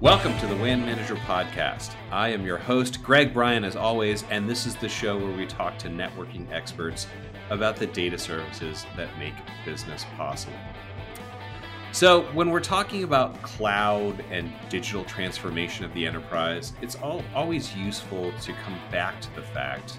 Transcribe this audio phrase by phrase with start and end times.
[0.00, 1.94] Welcome to the WAN Manager Podcast.
[2.10, 5.44] I am your host, Greg Bryan, as always, and this is the show where we
[5.44, 7.06] talk to networking experts
[7.50, 9.34] about the data services that make
[9.66, 10.56] business possible.
[11.92, 17.76] So, when we're talking about cloud and digital transformation of the enterprise, it's all, always
[17.76, 19.98] useful to come back to the fact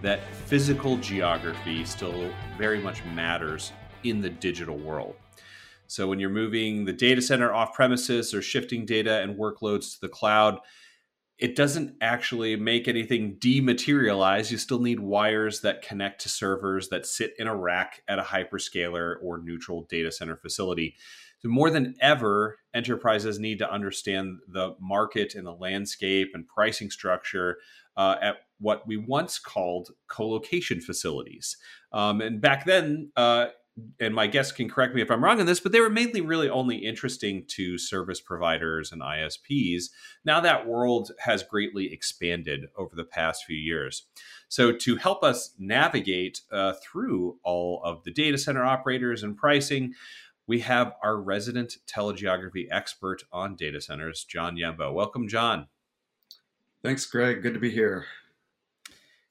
[0.00, 3.72] that physical geography still very much matters
[4.04, 5.16] in the digital world.
[5.86, 10.00] So when you're moving the data center off premises or shifting data and workloads to
[10.00, 10.58] the cloud,
[11.38, 14.50] it doesn't actually make anything dematerialize.
[14.50, 18.22] You still need wires that connect to servers that sit in a rack at a
[18.22, 20.96] hyperscaler or neutral data center facility.
[21.40, 26.90] So more than ever, enterprises need to understand the market and the landscape and pricing
[26.90, 27.58] structure
[27.96, 31.56] uh, at what we once called co-location facilities.
[31.92, 33.48] Um, and back then, uh,
[33.98, 36.20] and my guests can correct me if I'm wrong on this, but they were mainly
[36.20, 39.84] really only interesting to service providers and ISPs.
[40.24, 44.06] Now that world has greatly expanded over the past few years.
[44.48, 49.94] So, to help us navigate uh, through all of the data center operators and pricing,
[50.46, 54.92] we have our resident telegeography expert on data centers, Jon Hjembo.
[54.92, 55.66] Welcome, Jon.
[56.84, 57.42] Thanks, Greg.
[57.42, 58.04] Good to be here.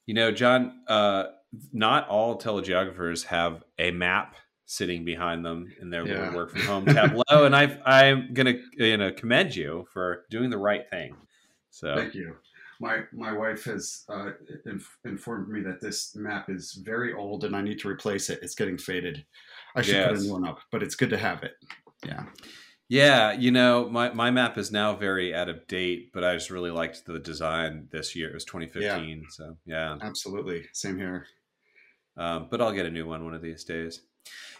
[0.06, 1.26] You know, Jon, uh,
[1.72, 6.34] not all telegeographers have a map sitting behind them in their yeah.
[6.34, 10.58] work from home tableau, and I I'm gonna you know commend you for doing the
[10.58, 11.16] right thing.
[11.70, 12.36] So thank you.
[12.80, 14.30] My my wife has uh,
[14.66, 18.40] inf- informed me that this map is very old and I need to replace it.
[18.42, 19.24] It's getting faded.
[19.76, 20.08] I should yes.
[20.08, 21.52] put a new one up, but it's good to have it.
[22.04, 22.24] Yeah.
[22.88, 26.50] Yeah, you know, my, my map is now very out of date, but I just
[26.50, 28.28] really liked the design this year.
[28.28, 29.18] It was 2015.
[29.18, 29.24] Yeah.
[29.30, 29.96] So, yeah.
[30.02, 30.66] Absolutely.
[30.72, 31.26] Same here.
[32.16, 34.00] Um, but I'll get a new one one of these days.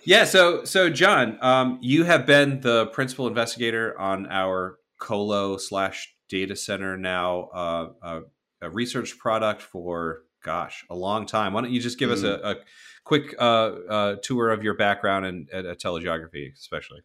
[0.05, 0.25] Yeah.
[0.25, 6.57] So, so Jon, um, you have been the principal investigator on our Colo slash data
[6.57, 8.21] center now, uh, uh,
[8.61, 11.53] a research product for gosh, a long time.
[11.53, 12.13] Why don't you just give mm.
[12.13, 12.57] us a, a
[13.03, 17.01] quick uh, uh, tour of your background and uh, telegeography, especially?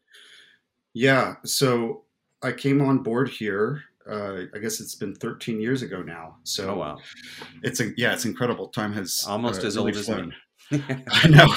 [0.94, 1.36] Yeah.
[1.46, 2.04] So
[2.44, 3.84] I came on board here.
[4.10, 6.38] Uh, I guess it's been 13 years ago now.
[6.44, 6.98] So oh, wow.
[7.64, 8.68] it's a, yeah, it's incredible.
[8.68, 10.34] Time has almost as really old as me.
[11.12, 11.54] I know.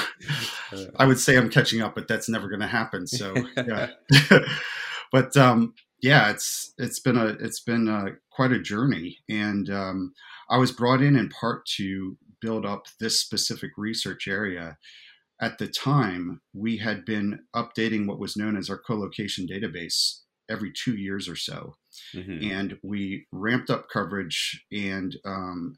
[0.97, 3.07] I would say I'm catching up, but that's never going to happen.
[3.07, 3.89] So yeah.
[5.11, 10.13] but um, yeah, it's it's been a it's been a, quite a journey, and um,
[10.49, 14.77] I was brought in in part to build up this specific research area
[15.43, 20.19] at the time, we had been updating what was known as our co-location database
[20.49, 21.75] every two years or so.
[22.15, 22.51] Mm-hmm.
[22.51, 25.77] And we ramped up coverage and um,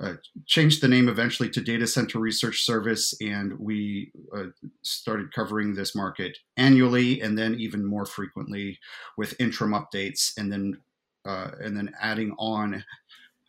[0.00, 0.14] uh,
[0.46, 3.14] changed the name eventually to Data Center Research Service.
[3.20, 4.46] And we uh,
[4.82, 8.78] started covering this market annually and then even more frequently
[9.16, 10.78] with interim updates and then
[11.26, 12.82] uh, and then adding on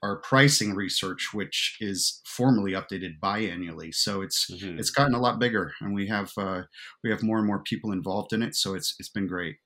[0.04, 3.94] our pricing research, which is formally updated biannually.
[3.94, 4.80] So it's mm-hmm.
[4.80, 6.64] it's gotten a lot bigger, and we have uh,
[7.04, 8.56] we have more and more people involved in it.
[8.56, 9.58] So it's it's been great.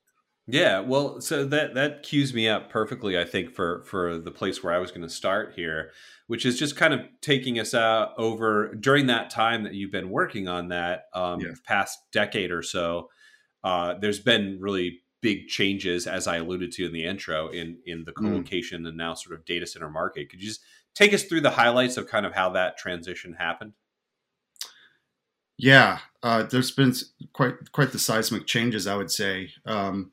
[0.48, 4.62] Yeah, well, so that that cues me up perfectly, I think, for for the place
[4.62, 5.90] where I was going to start here,
[6.28, 10.08] which is just kind of taking us out over during that time that you've been
[10.08, 11.48] working on that um, yeah.
[11.64, 13.08] past decade or so.
[13.64, 18.04] Uh, there's been really big changes, as I alluded to in the intro, in in
[18.04, 18.22] the mm.
[18.22, 18.88] co-location mm.
[18.88, 20.30] and now sort of data center market.
[20.30, 20.60] Could you just
[20.94, 23.72] take us through the highlights of kind of how that transition happened?
[25.58, 26.92] Yeah, uh, there's been
[27.32, 29.50] quite quite the seismic changes, I would say.
[29.64, 30.12] Um,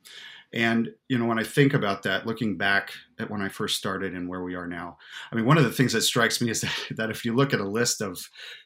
[0.54, 4.14] and you know, when I think about that, looking back at when I first started
[4.14, 4.98] and where we are now,
[5.31, 7.54] I mean, one of the things that strikes me is that, that if you look
[7.54, 8.20] at a list of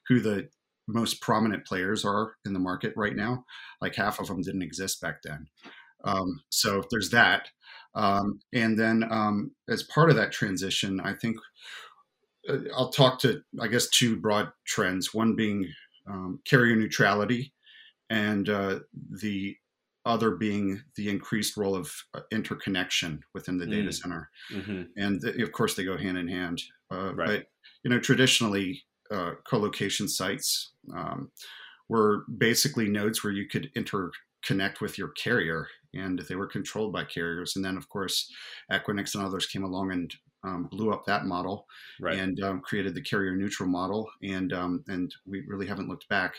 [0.07, 0.49] who the
[0.87, 3.43] most prominent players are in the market right now,
[3.81, 5.47] like half of them didn't exist back then.
[6.05, 7.49] Um, so there's that.
[7.95, 11.37] Um, and then um, as part of that transition, I think
[12.49, 15.13] uh, I'll talk to, I guess, two broad trends.
[15.13, 15.71] One being
[16.07, 17.53] um, carrier neutrality,
[18.09, 18.79] and uh,
[19.21, 19.55] the
[20.05, 23.71] other being the increased role of uh, interconnection within the mm.
[23.71, 24.29] data center.
[24.53, 24.83] Mm-hmm.
[24.95, 26.61] And of course, they go hand in hand.
[26.91, 27.27] Uh, right.
[27.27, 27.45] But
[27.83, 31.31] you know, traditionally, uh, co-location sites um,
[31.89, 37.03] were basically nodes where you could interconnect with your carrier and they were controlled by
[37.03, 37.55] carriers.
[37.55, 38.31] And then, of course,
[38.71, 40.13] Equinix and others came along and
[40.43, 41.65] um, blew up that model
[41.99, 42.17] right.
[42.17, 44.09] and um, created the carrier neutral model.
[44.23, 46.35] And um, and we really haven't looked back.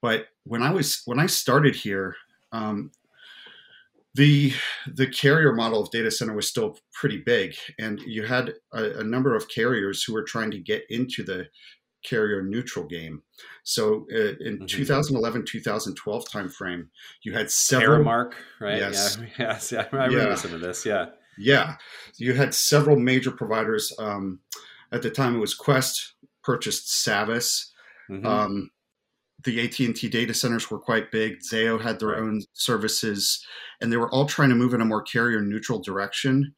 [0.00, 2.16] But when I was when I started here,
[2.50, 2.90] um,
[4.14, 4.52] the
[4.86, 9.04] the carrier model of data center was still pretty big, and you had a, a
[9.04, 11.46] number of carriers who were trying to get into the
[12.04, 13.22] carrier neutral game.
[13.62, 14.66] So uh, in mm-hmm.
[14.66, 16.88] 2011, 2012 timeframe,
[17.22, 18.04] you had several.
[18.04, 18.78] Mark, right?
[18.78, 19.18] Yes.
[19.20, 19.26] Yeah.
[19.38, 19.72] yes.
[19.72, 19.86] Yeah.
[19.92, 20.28] I remember yeah.
[20.28, 20.84] listening to this.
[20.84, 21.06] Yeah.
[21.38, 21.76] Yeah,
[22.16, 23.92] you had several major providers.
[23.98, 24.40] Um,
[24.90, 26.12] at the time, it was Qwest
[26.42, 27.70] purchased Savvis.
[28.10, 28.26] Mm-hmm.
[28.26, 28.70] Um,
[29.44, 31.40] the AT&T data centers were quite big.
[31.40, 33.44] Zayo had their own services,
[33.80, 36.54] and they were all trying to move in a more carrier neutral direction.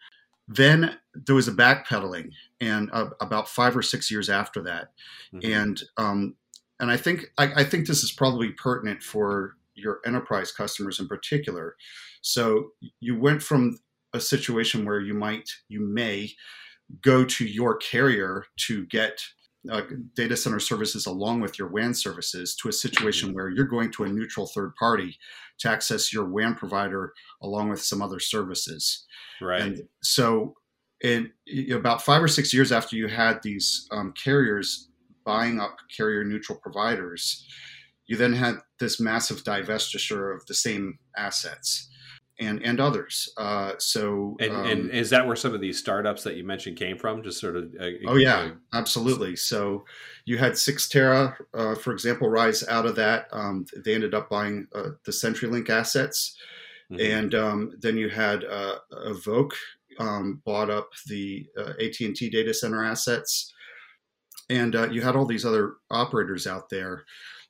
[0.46, 4.88] Then there was a backpedaling, and uh, about five or six years after that,
[5.32, 5.50] mm-hmm.
[5.50, 6.36] and um,
[6.80, 11.08] and I think I, I think this is probably pertinent for your enterprise customers in
[11.08, 11.76] particular.
[12.20, 13.78] So you went from
[14.14, 16.30] a situation where you might you may
[17.02, 19.20] go to your carrier to get
[19.70, 19.82] uh,
[20.14, 24.04] data center services along with your WAN services to a situation where you're going to
[24.04, 25.16] a neutral third party
[25.58, 27.12] to access your WAN provider
[27.42, 29.06] along with some other services.
[29.40, 29.62] Right.
[29.62, 30.54] And so,
[31.02, 31.32] in
[31.72, 34.90] about five or six years after you had these um, carriers
[35.24, 37.46] buying up carrier neutral providers,
[38.06, 41.88] you then had this massive divestiture of the same assets
[42.40, 43.32] and and others.
[43.36, 46.76] Uh, so, and, um, and, is that where some of these startups that you mentioned
[46.76, 47.22] came from?
[47.22, 47.72] Just sort of.
[47.78, 49.36] Uh, oh yeah, uh, absolutely.
[49.36, 49.84] So
[50.24, 53.28] you had Cyxtera, uh, for example, rise out of that.
[53.32, 56.36] Um, they ended up buying uh, the CenturyLink assets,
[56.90, 57.00] mm-hmm.
[57.00, 59.54] and um, then you had uh, Evoque
[59.98, 63.52] um, bought up the AT and T data center assets,
[64.50, 67.04] and you had all these other operators out there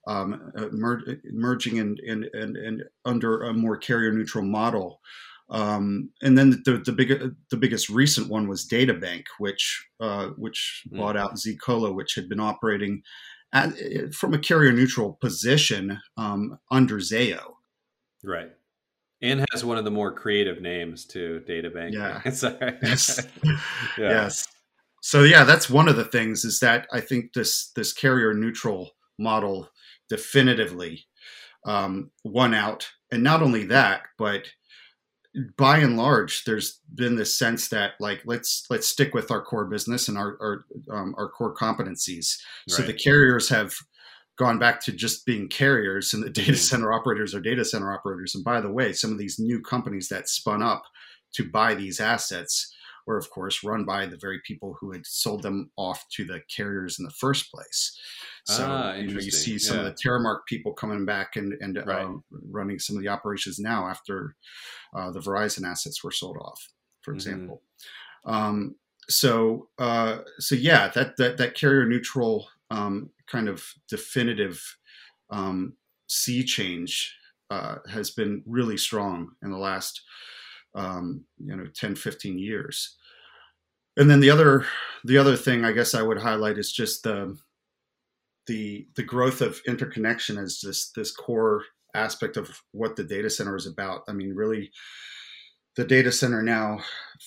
[0.06, 5.00] um, uh, mer- merging and, and, and, and under a more carrier neutral model.
[5.50, 10.84] Um, and then the, the, big, the biggest recent one was DataBank, which uh, which
[10.90, 10.98] mm.
[10.98, 13.02] bought out zColo, which had been operating
[13.52, 13.72] at,
[14.14, 17.42] from a carrier neutral position um, under Zayo.
[18.24, 18.50] Right,
[19.20, 21.92] and has one of the more creative names too, DataBank.
[21.92, 22.20] Yeah,
[22.82, 23.58] yes, yeah.
[23.98, 24.48] yes.
[25.02, 28.92] So yeah, that's one of the things is that I think this this carrier neutral
[29.18, 29.68] model
[30.08, 31.06] definitively
[31.66, 32.88] um, won out.
[33.10, 34.46] And not only that, but
[35.56, 39.64] by and large, there's been this sense that like let's let's stick with our core
[39.64, 40.64] business and our our,
[40.96, 42.36] um, our core competencies.
[42.68, 43.74] So the carriers have
[44.36, 46.58] gone back to just being carriers, and the data mm-hmm.
[46.58, 48.34] center operators are data center operators.
[48.34, 50.84] And by the way, some of these new companies that spun up
[51.34, 52.74] to buy these assets
[53.06, 56.40] were, of course, run by the very people who had sold them off to the
[56.54, 57.98] carriers in the first place.
[58.46, 59.84] So ah, you, know, you see some yeah.
[59.84, 62.04] of the Terremark people coming back and, and right.
[62.04, 62.12] uh,
[62.50, 64.36] running some of the operations now after
[64.94, 66.68] uh, the Verizon assets were sold off,
[67.02, 67.16] for mm-hmm.
[67.16, 67.62] example.
[68.26, 68.34] Mm-hmm.
[68.34, 68.74] Um,
[69.08, 74.62] so uh, so yeah, that that that carrier neutral um, kind of definitive
[75.30, 75.74] um,
[76.06, 77.14] sea change
[77.50, 80.02] uh, has been really strong in the last
[80.75, 82.97] um, you know 10 15 years.
[83.97, 84.67] And then the other
[85.05, 87.37] the other thing i guess i would highlight is just the
[88.47, 91.62] the the growth of interconnection as this this core
[91.94, 94.03] aspect of what the data center is about.
[94.09, 94.71] I mean really
[95.76, 96.79] the data center now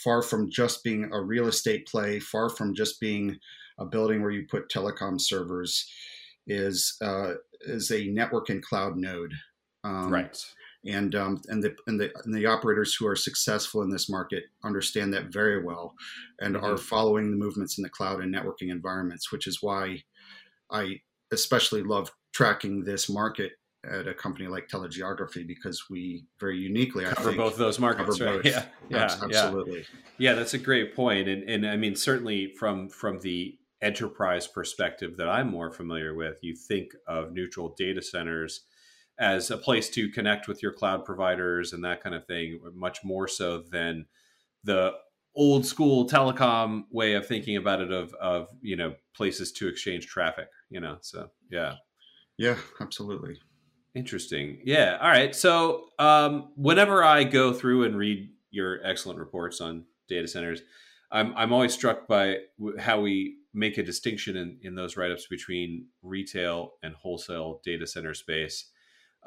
[0.03, 3.37] far from just being a real estate play far from just being
[3.79, 5.89] a building where you put telecom servers
[6.47, 9.33] is uh, is a network and cloud node.
[9.83, 10.37] Um, right
[10.85, 14.45] and um, and the and the and the operators who are successful in this market
[14.63, 15.93] understand that very well,
[16.39, 16.65] and mm-hmm.
[16.65, 20.03] are following the movements in the cloud and networking environments, which is why
[20.71, 23.53] I especially love tracking this market
[23.89, 28.19] at a company like telegeography because we very uniquely I cover think, both those markets,
[28.19, 28.35] right?
[28.35, 28.45] Both.
[28.45, 29.79] Yeah, yeah, absolutely.
[29.79, 29.85] Yeah.
[30.17, 35.17] yeah, that's a great point, and and I mean certainly from from the enterprise perspective
[35.17, 38.61] that I'm more familiar with, you think of neutral data centers
[39.19, 43.03] as a place to connect with your cloud providers and that kind of thing, much
[43.03, 44.05] more so than
[44.63, 44.93] the
[45.37, 50.07] old school telecom way of thinking about it of of you know places to exchange
[50.07, 51.75] traffic you know so yeah.
[52.37, 53.39] Yeah absolutely.
[53.95, 54.59] Interesting.
[54.63, 59.85] Yeah all right so um, whenever i go through and read your excellent reports on
[60.09, 60.61] data centers
[61.11, 62.37] i'm i'm always struck by
[62.79, 68.15] how we make a distinction in in those write-ups between retail and wholesale data center
[68.15, 68.71] space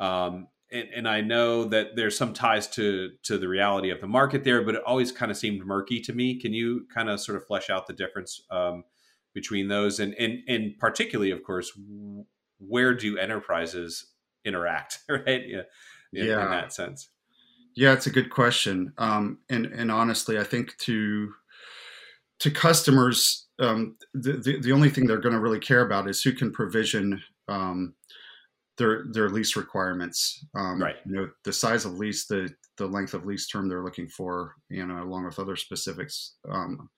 [0.00, 4.06] um, and, and, I know that there's some ties to to the reality of the
[4.06, 6.40] market there, but it always kind of seemed murky to me.
[6.40, 8.84] Can you kind of sort of flesh out the difference um,
[9.34, 11.78] between those, and and and particularly, of course,
[12.58, 14.06] where do enterprises
[14.44, 15.42] interact, right?
[15.46, 15.62] Yeah,
[16.12, 16.44] in, yeah.
[16.44, 17.10] in that sense.
[17.74, 21.32] Yeah, it's a good question, um, and and honestly, I think to
[22.40, 26.22] to customers, um, the, the, the only thing they're going to really care about is
[26.22, 27.94] who can provision um,
[28.78, 30.44] their their lease requirements.
[30.54, 30.96] Um, right.
[31.06, 34.54] You know, the size of lease, the the length of lease term they're looking for,
[34.68, 36.88] you know, along with other specifics um,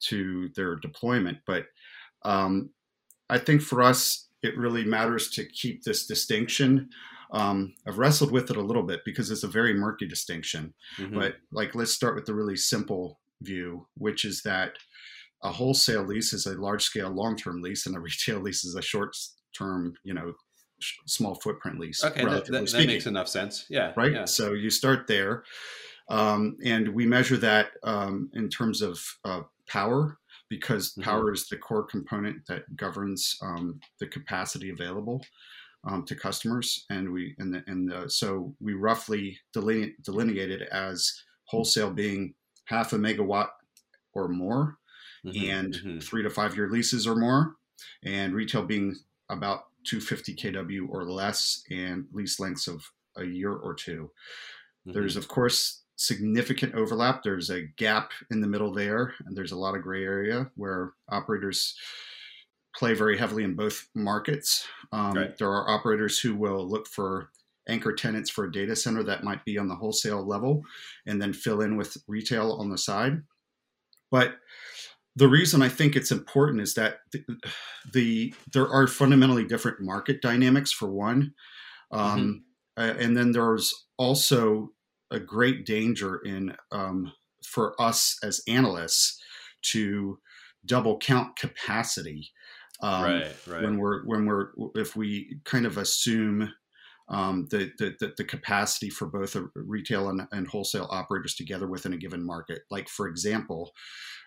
[0.00, 1.38] to their deployment.
[1.46, 1.64] But
[2.24, 2.70] um,
[3.30, 6.90] I think for us, it really matters to keep this distinction.
[7.32, 10.74] Um, I've wrestled with it a little bit because it's a very murky distinction.
[10.98, 11.18] Mm-hmm.
[11.18, 14.72] But like, let's start with the really simple view, which is that
[15.42, 18.74] a wholesale lease is a large scale long term lease, and a retail lease is
[18.74, 19.16] a short
[19.56, 20.34] term, you know,
[21.06, 22.04] small footprint lease.
[22.04, 23.66] Okay, that, that, that, makes enough sense.
[23.68, 23.92] Yeah.
[23.96, 24.12] Right.
[24.12, 24.24] Yeah.
[24.24, 25.44] So you start there.
[26.08, 31.02] Um, and we measure that um, in terms of uh, power because mm-hmm.
[31.02, 35.24] power is the core component that governs um, the capacity available
[35.84, 36.84] um, to customers.
[36.90, 42.34] And we and the, and the, so we roughly deline- delineated as wholesale being
[42.66, 43.48] half a megawatt
[44.14, 44.76] or more,
[45.24, 45.50] mm-hmm.
[45.50, 45.98] and mm-hmm.
[46.00, 47.56] three to five year leases or more,
[48.04, 48.96] and retail being
[49.30, 52.84] about 250 kW or less, and lease lengths of
[53.16, 54.10] a year or 2
[54.86, 55.18] There's mm-hmm.
[55.18, 57.22] of course significant overlap.
[57.22, 60.92] There's a gap in the middle there, and there's a lot of gray area where
[61.08, 61.76] operators
[62.74, 64.66] play very heavily in both markets.
[64.92, 65.38] Um, right.
[65.38, 67.28] There are operators who will look for
[67.68, 70.64] anchor tenants for a data center that might be on the wholesale level
[71.06, 73.22] and then fill in with retail on the side.
[74.10, 74.34] But
[75.16, 77.22] the reason I think it's important is that the,
[77.92, 81.34] the there are fundamentally different market dynamics for one.
[81.90, 82.44] Um,
[82.78, 83.00] mm-hmm.
[83.00, 84.70] and then there's also
[85.10, 87.12] a great danger in um,
[87.44, 89.20] for us as analysts
[89.62, 90.18] to
[90.64, 92.30] double count capacity
[92.82, 93.62] um, right, right.
[93.62, 96.52] when we're when we're if we kind of assume
[97.08, 101.98] um, the, the, the capacity for both retail and, and, wholesale operators together within a
[101.98, 102.62] given market.
[102.70, 103.72] Like for example,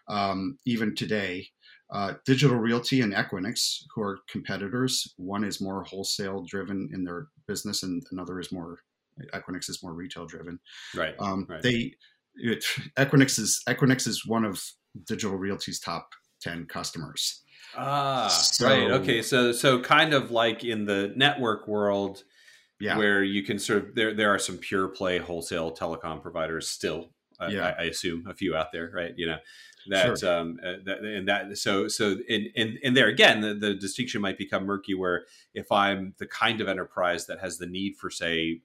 [0.08, 1.48] um, even today,
[1.92, 7.28] uh, Digital Realty and Equinix, who are competitors, one is more wholesale driven in their
[7.48, 8.80] business, and another is more
[9.34, 10.60] Equinix is more retail driven.
[10.96, 11.16] Right.
[11.20, 11.62] Um, right.
[11.62, 11.94] They
[12.36, 12.66] it,
[12.98, 14.62] Equinix is Equinix is one of
[15.08, 16.10] Digital Realty's top
[16.42, 17.42] ten customers.
[17.78, 18.92] Ah, so, right.
[18.92, 19.22] Okay.
[19.22, 22.24] So so kind of like in the network world,
[22.80, 22.98] yeah.
[22.98, 27.12] where you can sort of there there are some pure play wholesale telecom providers still.
[27.50, 27.76] Yeah.
[27.78, 29.14] I, I, assume a few out there, right?
[29.18, 29.38] You know,
[29.90, 30.32] that sure.
[30.32, 34.20] um uh, that, and that so so in in, in there again the, the distinction
[34.20, 38.10] might become murky where if i'm the kind of enterprise that has the need for
[38.10, 38.62] say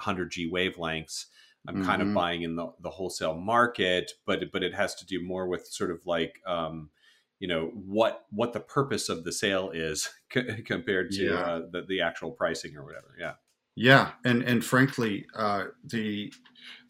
[0.00, 1.26] 100G wavelengths.
[1.66, 1.84] I'm mm-hmm.
[1.84, 2.14] kind of mm-hmm.
[2.14, 5.90] buying in the, the wholesale market, but but it has to do more with sort
[5.90, 6.90] of like um,
[7.40, 11.34] you know what what the purpose of the sale is c- compared to yeah.
[11.34, 13.14] uh, the the actual pricing or whatever.
[13.18, 13.34] Yeah.
[13.80, 16.32] Yeah, and and frankly, uh, the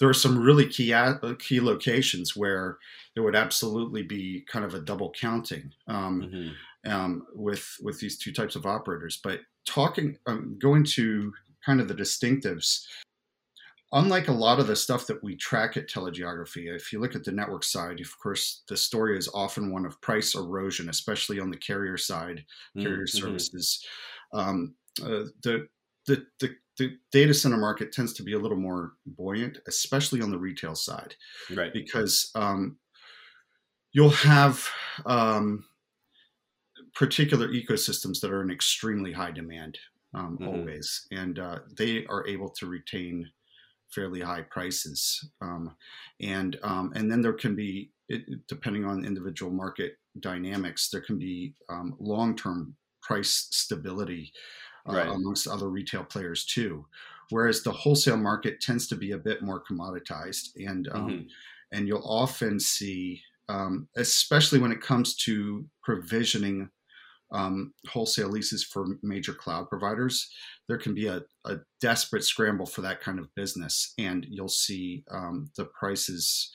[0.00, 0.94] there are some really key
[1.38, 2.78] key locations where
[3.14, 6.90] there would absolutely be kind of a double counting um, mm-hmm.
[6.90, 9.20] um, with with these two types of operators.
[9.22, 11.30] But talking, um, going to
[11.64, 12.84] kind of the distinctives.
[13.92, 17.24] Unlike a lot of the stuff that we track at telegeography, if you look at
[17.24, 21.50] the network side, of course, the story is often one of price erosion, especially on
[21.50, 22.44] the carrier side,
[22.78, 23.18] carrier mm-hmm.
[23.18, 23.84] services.
[24.32, 25.68] Um, uh, the,
[26.06, 30.30] the, the the data center market tends to be a little more buoyant, especially on
[30.30, 31.14] the retail side,
[31.54, 31.72] right?
[31.72, 32.78] Because um,
[33.92, 34.66] you'll have
[35.04, 35.64] um,
[36.94, 39.78] particular ecosystems that are in extremely high demand
[40.14, 40.48] um, mm-hmm.
[40.48, 43.28] always, and uh, they are able to retain
[43.90, 45.30] fairly high prices.
[45.40, 45.74] Um,
[46.20, 47.90] and um, and then there can be,
[48.46, 54.32] depending on individual market dynamics, there can be um, long term price stability
[54.88, 55.08] uh, right.
[55.08, 56.86] amongst other retail players too.
[57.30, 61.26] Whereas the wholesale market tends to be a bit more commoditized, and um, mm-hmm.
[61.72, 66.70] and you'll often see, um, especially when it comes to provisioning
[67.30, 70.30] um, wholesale leases for major cloud providers,
[70.66, 75.04] there can be a, a, desperate scramble for that kind of business, and you'll see
[75.10, 76.50] um, the prices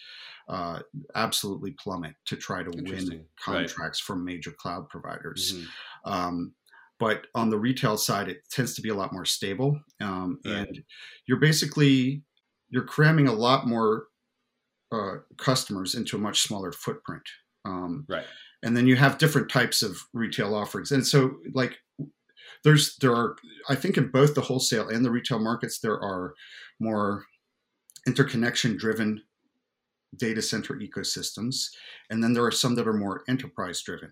[0.49, 0.79] uh,
[1.15, 4.05] absolutely plummet to try to win contracts right.
[4.05, 5.53] from major cloud providers.
[5.53, 6.11] Mm-hmm.
[6.11, 6.53] Um,
[7.03, 10.55] but on the retail side, it tends to be a lot more stable, um, right.
[10.55, 10.83] and
[11.27, 12.23] you're basically
[12.69, 14.05] you're cramming a lot more
[14.91, 17.23] uh, customers into a much smaller footprint.
[17.65, 18.25] Um, right
[18.63, 21.77] and then you have different types of retail offerings and so like
[22.63, 23.35] there's there are
[23.69, 26.33] i think in both the wholesale and the retail markets there are
[26.79, 27.25] more
[28.07, 29.21] interconnection driven
[30.17, 31.67] data center ecosystems
[32.09, 34.11] and then there are some that are more enterprise driven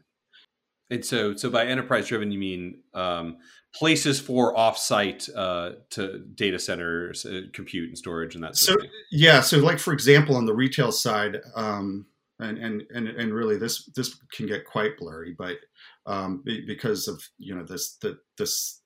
[0.91, 3.37] and so so by enterprise driven you mean um,
[3.73, 8.87] places for offsite uh, to data centers uh, compute and storage and that sort so
[9.11, 12.05] yeah so like for example on the retail side um,
[12.39, 15.57] and and and, and really this this can get quite blurry but
[16.05, 18.81] um, because of you know this the this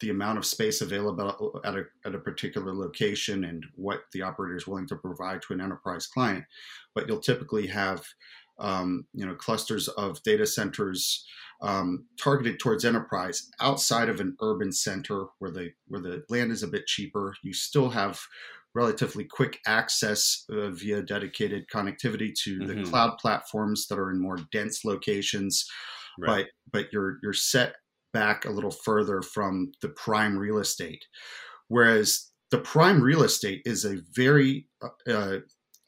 [0.00, 4.56] the amount of space available at a, at a particular location and what the operator
[4.56, 6.44] is willing to provide to an enterprise client.
[6.94, 8.04] But you'll typically have
[8.58, 11.26] um, you know clusters of data centers
[11.62, 16.62] um, targeted towards enterprise outside of an urban center where the where the land is
[16.62, 17.34] a bit cheaper.
[17.42, 18.20] You still have
[18.74, 22.66] relatively quick access uh, via dedicated connectivity to mm-hmm.
[22.66, 25.66] the cloud platforms that are in more dense locations,
[26.18, 26.46] right.
[26.72, 27.76] but but you're you're set
[28.12, 31.04] back a little further from the prime real estate,
[31.68, 35.38] whereas the prime real estate is a very uh, uh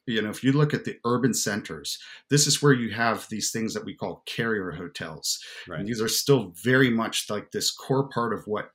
[0.06, 1.98] you know if you look at the urban centers
[2.30, 5.80] this is where you have these things that we call carrier hotels right.
[5.80, 8.70] and these are still very much like this core part of what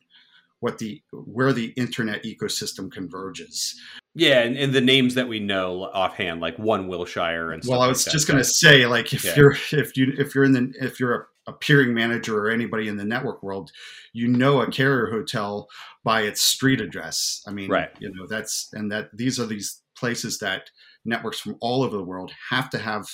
[0.59, 3.79] what the where the internet ecosystem converges
[4.13, 7.87] yeah and, and the names that we know offhand like one wilshire and well i
[7.87, 9.35] was like just going to say like if yeah.
[9.35, 12.87] you're if you if you're in the if you're a, a peering manager or anybody
[12.87, 13.71] in the network world
[14.13, 15.67] you know a carrier hotel
[16.03, 19.81] by its street address i mean right you know that's and that these are these
[20.01, 20.63] places that
[21.05, 23.05] networks from all over the world have to have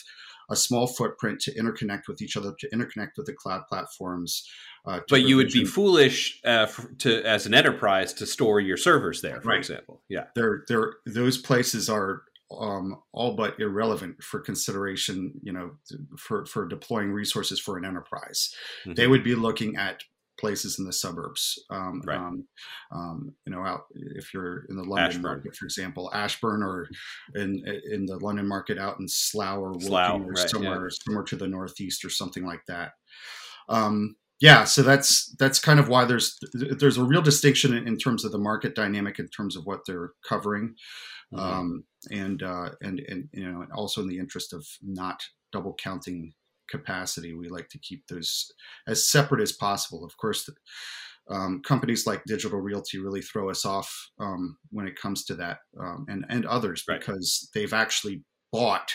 [0.50, 4.48] a small footprint to interconnect with each other, to interconnect with the cloud platforms.
[4.86, 6.68] Uh, but you would be foolish uh,
[7.00, 9.60] to, as an enterprise, to store your servers there, for right.
[9.60, 10.02] example.
[10.08, 12.22] Yeah, they're, they're, those places are
[12.58, 15.34] um, all but irrelevant for consideration.
[15.44, 15.72] You know,
[16.18, 18.94] for for deploying resources for an enterprise, mm-hmm.
[18.94, 20.04] they would be looking at
[20.40, 21.60] places in the suburbs.
[21.70, 22.18] Um, right.
[22.18, 22.48] Um,
[22.92, 25.22] um, you know, out if you're in the London Ashburn.
[25.24, 26.88] market, for example, Ashburn, or
[27.36, 30.98] in in the London market out in Slough or Slough, or right, somewhere yeah.
[31.06, 32.92] somewhere to the northeast or something like that.
[33.70, 37.98] Um, yeah, so that's that's kind of why there's there's a real distinction in, in
[37.98, 40.76] terms of the market dynamic in terms of what they're covering,
[41.34, 41.40] mm-hmm.
[41.40, 45.76] Um, and uh, and and you know, and also in the interest of not double
[45.82, 46.34] counting
[46.70, 47.34] capacity.
[47.34, 48.52] We like to keep those
[48.88, 50.04] as separate as possible.
[50.04, 50.50] Of course,
[51.30, 55.60] um, companies like Digital Realty really throw us off um, when it comes to that,
[55.80, 57.00] um, and and others right.
[57.00, 58.94] because they've actually bought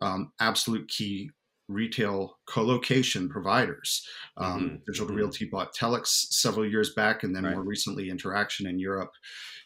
[0.00, 1.30] um, absolute key
[1.68, 4.04] retail co-location providers.
[4.36, 4.76] Um, mm-hmm.
[4.86, 5.16] Digital mm-hmm.
[5.16, 7.54] Realty bought Telx several years back, and then right.
[7.54, 9.12] more recently Interxion in Europe,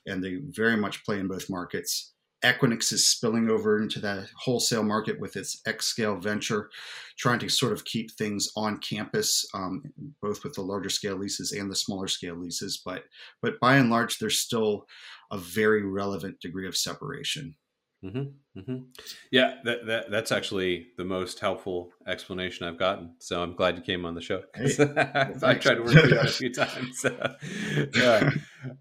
[0.06, 2.13] and they very much play in both markets.
[2.44, 6.70] Equinix is spilling over into the wholesale market with its xScale venture,
[7.18, 9.82] trying to sort of keep things on campus, um,
[10.20, 12.80] both with the larger scale leases and the smaller scale leases.
[12.84, 13.04] But
[13.40, 14.86] but by and large, there's still
[15.30, 17.56] a very relevant degree of separation.
[18.04, 18.76] Mm-hmm, mm-hmm.
[19.30, 23.14] Yeah, that, that that's actually the most helpful explanation I've gotten.
[23.18, 24.42] So I'm glad you came on the show.
[24.54, 24.74] Hey,
[25.42, 27.00] I tried to work with you a few times.
[27.00, 27.34] So,
[27.94, 28.30] yeah.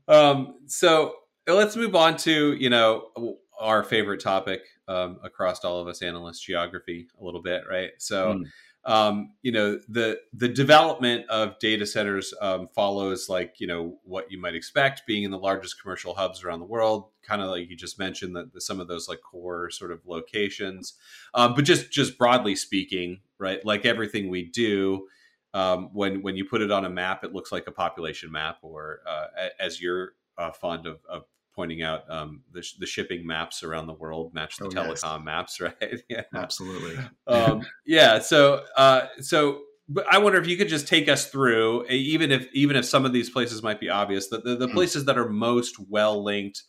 [0.10, 1.14] um, so
[1.48, 6.42] let's move on to you know our favorite topic um, across all of us analysts,
[6.42, 7.92] geography, a little bit, right?
[7.98, 8.92] So, mm.
[8.92, 14.30] um, you know, the the development of data centers um, follows like you know what
[14.30, 17.70] you might expect, being in the largest commercial hubs around the world, kind of like
[17.70, 20.94] you just mentioned that some of those like core sort of locations,
[21.34, 23.66] um, but just just broadly speaking, right?
[23.66, 25.08] Like everything we do.
[25.56, 28.58] Um, when when you put it on a map, it looks like a population map,
[28.64, 29.28] or uh,
[29.60, 33.94] as you're uh, fond of, of pointing out um, the, the shipping maps around the
[33.94, 35.26] world match the oh, telecom yes.
[35.26, 36.02] maps, right?
[36.10, 36.98] yeah, absolutely.
[37.28, 38.20] um, yeah.
[38.20, 42.48] So, uh, so, but I wonder if you could just take us through, even if
[42.54, 44.74] even if some of these places might be obvious, the, the, the mm.
[44.74, 46.64] places that are most well linked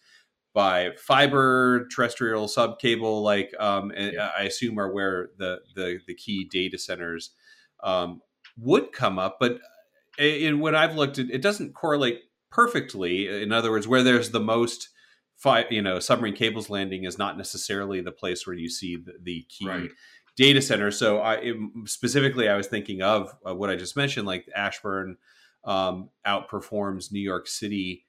[0.52, 4.30] by fiber, terrestrial, sub cable, like um, yeah.
[4.36, 7.30] I assume are where the the, the key data centers
[7.82, 8.20] um,
[8.58, 9.60] would come up, but.
[10.16, 12.20] In what I've looked at, it doesn't correlate
[12.54, 13.42] perfectly.
[13.42, 14.88] In other words, where there's the most
[15.36, 19.14] fi- you know submarine cables landing is not necessarily the place where you see the,
[19.20, 19.90] the key right.
[20.36, 20.90] data center.
[20.90, 25.16] So I it, specifically I was thinking of uh, what I just mentioned, like Ashburn
[25.64, 28.06] um, outperforms New York City.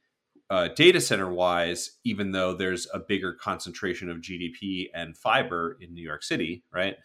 [0.48, 5.92] Uh, data center wise, even though there's a bigger concentration of GDP and fiber in
[5.92, 6.98] New York City, right?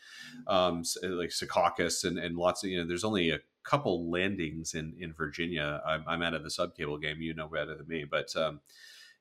[0.46, 4.74] Um, so like Secaucus and, and lots of, you know, there's only a couple landings
[4.74, 5.80] in in Virginia.
[5.86, 7.20] I'm, I'm out of the subcable game.
[7.20, 8.60] You know better than me, but um,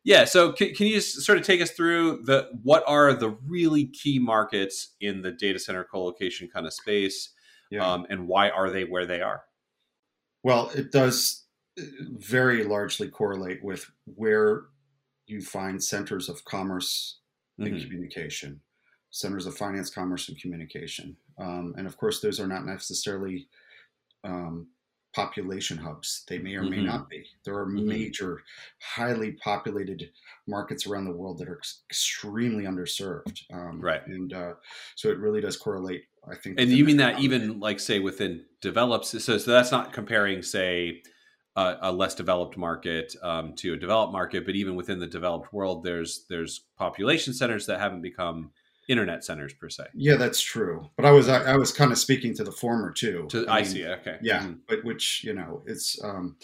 [0.04, 0.26] yeah.
[0.26, 4.20] So can, can you sort of take us through the what are the really key
[4.20, 7.30] markets in the data center colocation kind of space,
[7.70, 7.86] yeah.
[7.86, 9.44] um, and why are they where they are?
[10.44, 11.46] Well, it does
[11.80, 11.84] uh,
[12.18, 14.64] very largely correlate with where
[15.28, 17.20] you find centers of commerce
[17.58, 17.84] and mm-hmm.
[17.84, 18.62] communication,
[19.12, 21.18] centers of finance, commerce, and communication.
[21.38, 23.48] Um, and of course, those are not necessarily
[24.24, 24.68] um,
[25.14, 26.24] population hubs.
[26.28, 26.86] They may or may mm-hmm.
[26.86, 27.26] not be.
[27.44, 27.88] There are mm-hmm.
[27.88, 28.42] major,
[28.82, 30.10] highly populated
[30.48, 33.42] markets around the world that are ex- extremely underserved.
[33.52, 34.06] Um, right.
[34.06, 34.54] And uh,
[34.96, 36.60] so it really does correlate, I think.
[36.60, 41.02] And you mean that even like, say, within developed, so, so that's not comparing, say,
[41.56, 45.52] a, a less developed market um, to a developed market, but even within the developed
[45.52, 48.52] world, there's there's population centers that haven't become
[48.90, 49.86] internet centers per se.
[49.94, 50.90] Yeah, that's true.
[50.98, 53.28] But I was I, I was kind of speaking to the former too.
[53.30, 53.86] To, I, I mean, see.
[53.86, 54.18] Okay.
[54.22, 54.54] Yeah, mm-hmm.
[54.68, 56.36] but which you know it's um,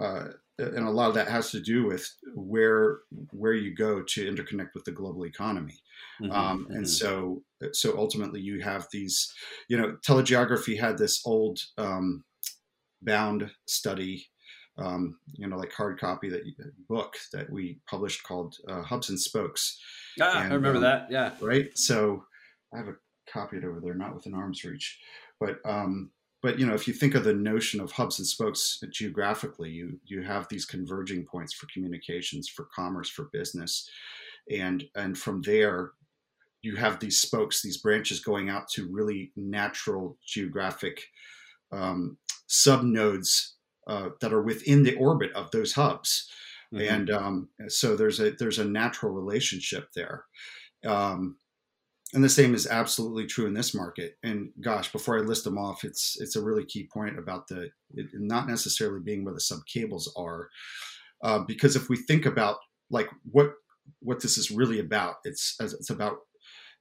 [0.00, 4.32] uh, and a lot of that has to do with where where you go to
[4.32, 5.78] interconnect with the global economy.
[6.20, 6.84] Mm-hmm, um, and mm-hmm.
[6.84, 7.42] so
[7.72, 9.32] so ultimately you have these,
[9.68, 12.24] you know, telegeography had this old um,
[13.02, 14.28] bound study
[14.76, 16.42] um, you know, like hard copy that
[16.88, 19.80] book that we published called uh, Hubs and Spokes.
[20.20, 21.06] Ah, and, I remember um, that.
[21.10, 21.32] Yeah.
[21.40, 21.76] Right.
[21.76, 22.24] So
[22.72, 22.96] I have a
[23.30, 24.98] copy it over there, not within arm's reach,
[25.38, 26.10] but um,
[26.42, 29.98] but you know, if you think of the notion of hubs and spokes geographically, you
[30.04, 33.88] you have these converging points for communications, for commerce, for business,
[34.50, 35.92] and and from there
[36.62, 41.08] you have these spokes, these branches going out to really natural geographic
[41.70, 42.16] um,
[42.48, 43.52] subnodes
[43.86, 46.30] uh, that are within the orbit of those hubs,
[46.72, 46.92] mm-hmm.
[46.92, 50.24] and um, so there's a there's a natural relationship there.
[50.86, 51.36] Um,
[52.14, 54.16] and the same is absolutely true in this market.
[54.22, 57.70] And gosh, before I list them off, it's it's a really key point about the
[57.94, 60.48] it, not necessarily being where the sub cables are,
[61.22, 62.58] uh, because if we think about
[62.90, 63.54] like what
[64.00, 66.18] what this is really about, it's it's about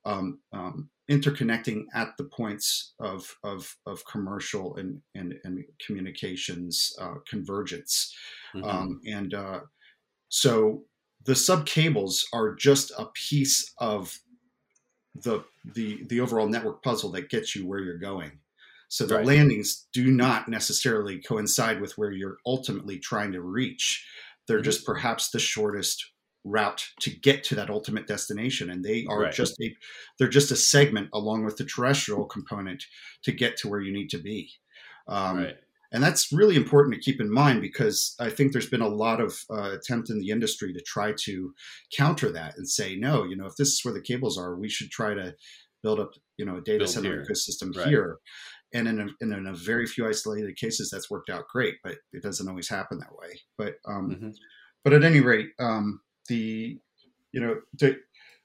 [0.05, 7.15] um, um, interconnecting at the points of of, of commercial and and, and communications uh,
[7.27, 8.15] convergence,
[8.55, 8.65] mm-hmm.
[8.65, 9.59] um, and uh,
[10.29, 10.83] so
[11.25, 14.19] the sub cables are just a piece of
[15.15, 15.43] the
[15.75, 18.39] the the overall network puzzle that gets you where you're going.
[18.87, 19.25] So the right.
[19.25, 24.05] landings do not necessarily coincide with where you're ultimately trying to reach.
[24.47, 24.65] They're mm-hmm.
[24.65, 26.12] just perhaps the shortest
[26.43, 29.33] route to get to that ultimate destination and they are right.
[29.33, 29.75] just a
[30.17, 32.83] they're just a segment along with the terrestrial component
[33.23, 34.51] to get to where you need to be
[35.07, 35.55] um, right.
[35.93, 39.21] and that's really important to keep in mind because i think there's been a lot
[39.21, 41.53] of uh, attempt in the industry to try to
[41.95, 44.69] counter that and say no you know if this is where the cables are we
[44.69, 45.33] should try to
[45.81, 47.25] build up you know a data build center here.
[47.29, 47.87] ecosystem right.
[47.87, 48.17] here
[48.73, 52.21] and in a, in a very few isolated cases that's worked out great but it
[52.21, 54.29] doesn't always happen that way but um, mm-hmm.
[54.83, 56.77] but at any rate um, the
[57.31, 57.95] you know to,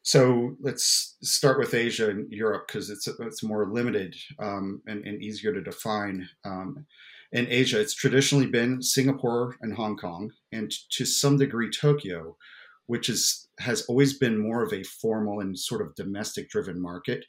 [0.03, 5.23] so let's start with Asia and Europe because it's it's more limited um, and, and,
[5.23, 6.29] easier to define.
[6.45, 6.87] Um,
[7.33, 12.38] in Asia, it's traditionally been Singapore and Hong Kong, and to some degree Tokyo,
[12.87, 17.25] which is has always been more of a formal and sort of domestic driven market.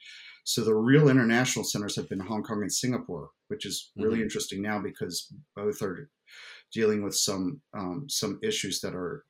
[0.45, 4.23] So the real international centers have been Hong Kong and Singapore, which is really mm-hmm.
[4.23, 6.09] interesting now because both are
[6.73, 9.25] dealing with some um, some issues that are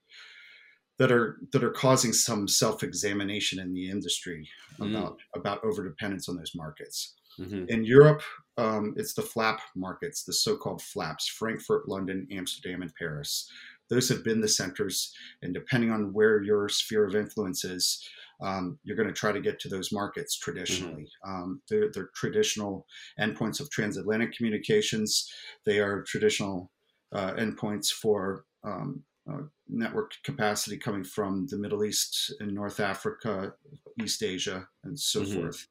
[1.00, 4.48] that are that are causing some self-examination in the industry
[4.80, 4.90] mm.
[4.90, 7.16] about about overdependence on those markets.
[7.40, 7.66] Mm-hmm.
[7.70, 8.22] In Europe,
[8.58, 13.50] um, it's the flap markets, the so-called flaps: Frankfurt, London, Amsterdam, and Paris.
[13.90, 18.08] Those have been the centers, and depending on where your sphere of influence is,
[18.42, 21.08] um, you're going to try to get to those markets traditionally.
[21.26, 21.32] Mm-hmm.
[21.34, 22.86] Um, they're, they're, traditional
[23.20, 25.28] endpoints of transatlantic communications.
[25.66, 26.72] They are traditional
[27.12, 33.54] uh, endpoints for um, uh, network capacity coming from the Middle East and North Africa,
[34.02, 35.42] East Asia, and so mm-hmm.
[35.42, 35.68] forth.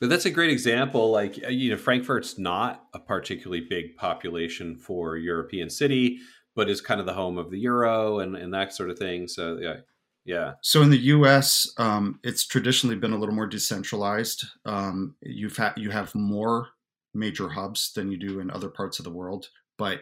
[0.00, 1.10] But that's a great example.
[1.10, 6.18] Like, uh, you know, Frankfurt's not a particularly big population for European city,
[6.54, 9.26] but is kind of the home of the euro and, and that sort of thing.
[9.28, 9.76] So, yeah.
[10.24, 10.54] Yeah.
[10.60, 14.44] So in the U.S., um, it's traditionally been a little more decentralized.
[14.64, 16.70] Um, you've had you have more
[17.14, 19.46] major hubs than you do in other parts of the world,
[19.78, 20.00] but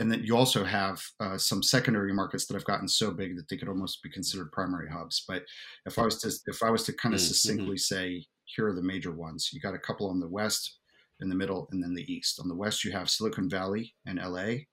[0.00, 3.50] and then you also have uh, some secondary markets that have gotten so big that
[3.50, 5.24] they could almost be considered primary hubs.
[5.28, 5.44] But
[5.84, 7.32] if I was to if I was to kind of mm, mm-hmm.
[7.34, 9.50] succinctly say, here are the major ones.
[9.52, 10.78] You got a couple on the west,
[11.20, 12.40] in the middle, and then the east.
[12.40, 14.64] On the west, you have Silicon Valley and LA.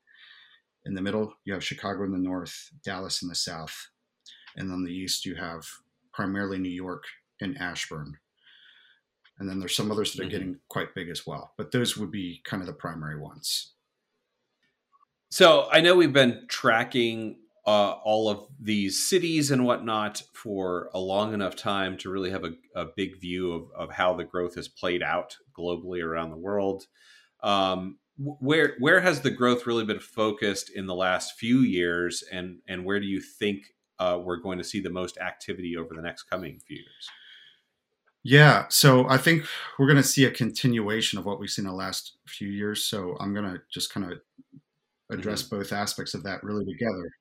[0.86, 3.76] In the middle, you have Chicago in the north, Dallas in the south,
[4.56, 5.66] and on the east, you have
[6.14, 7.04] primarily New York
[7.42, 8.18] and Ashburn.
[9.40, 10.32] And then there's some others that are mm-hmm.
[10.32, 11.52] getting quite big as well.
[11.58, 13.74] But those would be kind of the primary ones.
[15.30, 21.00] So I know we've been tracking uh, all of these cities and whatnot for a
[21.00, 24.56] long enough time to really have a, a big view of, of, how the growth
[24.56, 26.86] has played out globally around the world.
[27.44, 32.60] Um, where where has the growth really been focused in the last few years, and
[32.68, 36.02] and where do you think uh, we're going to see the most activity over the
[36.02, 37.10] next coming few years?
[38.24, 39.46] Yeah, so I think
[39.78, 42.84] we're going to see a continuation of what we've seen the last few years.
[42.84, 44.20] So I'm going to just kind of
[45.10, 45.58] address mm-hmm.
[45.58, 47.12] both aspects of that really together.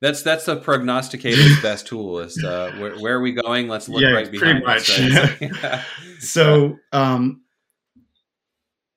[0.00, 2.20] That's that's the prognosticator's best tool.
[2.20, 3.68] Is uh, where, where, are we going?
[3.68, 4.90] Let's look yeah, right behind pretty much.
[4.98, 5.84] Us,
[6.20, 7.42] so um,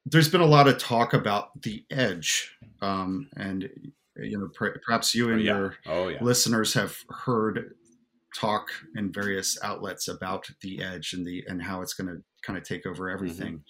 [0.05, 3.69] there's been a lot of talk about the edge, um, and
[4.17, 5.53] you know perhaps you and oh, yeah.
[5.57, 6.17] your oh, yeah.
[6.21, 7.73] listeners have heard
[8.35, 12.57] talk in various outlets about the edge and the and how it's going to kind
[12.57, 13.13] of take over Mm-hmm.
[13.13, 13.63] everything.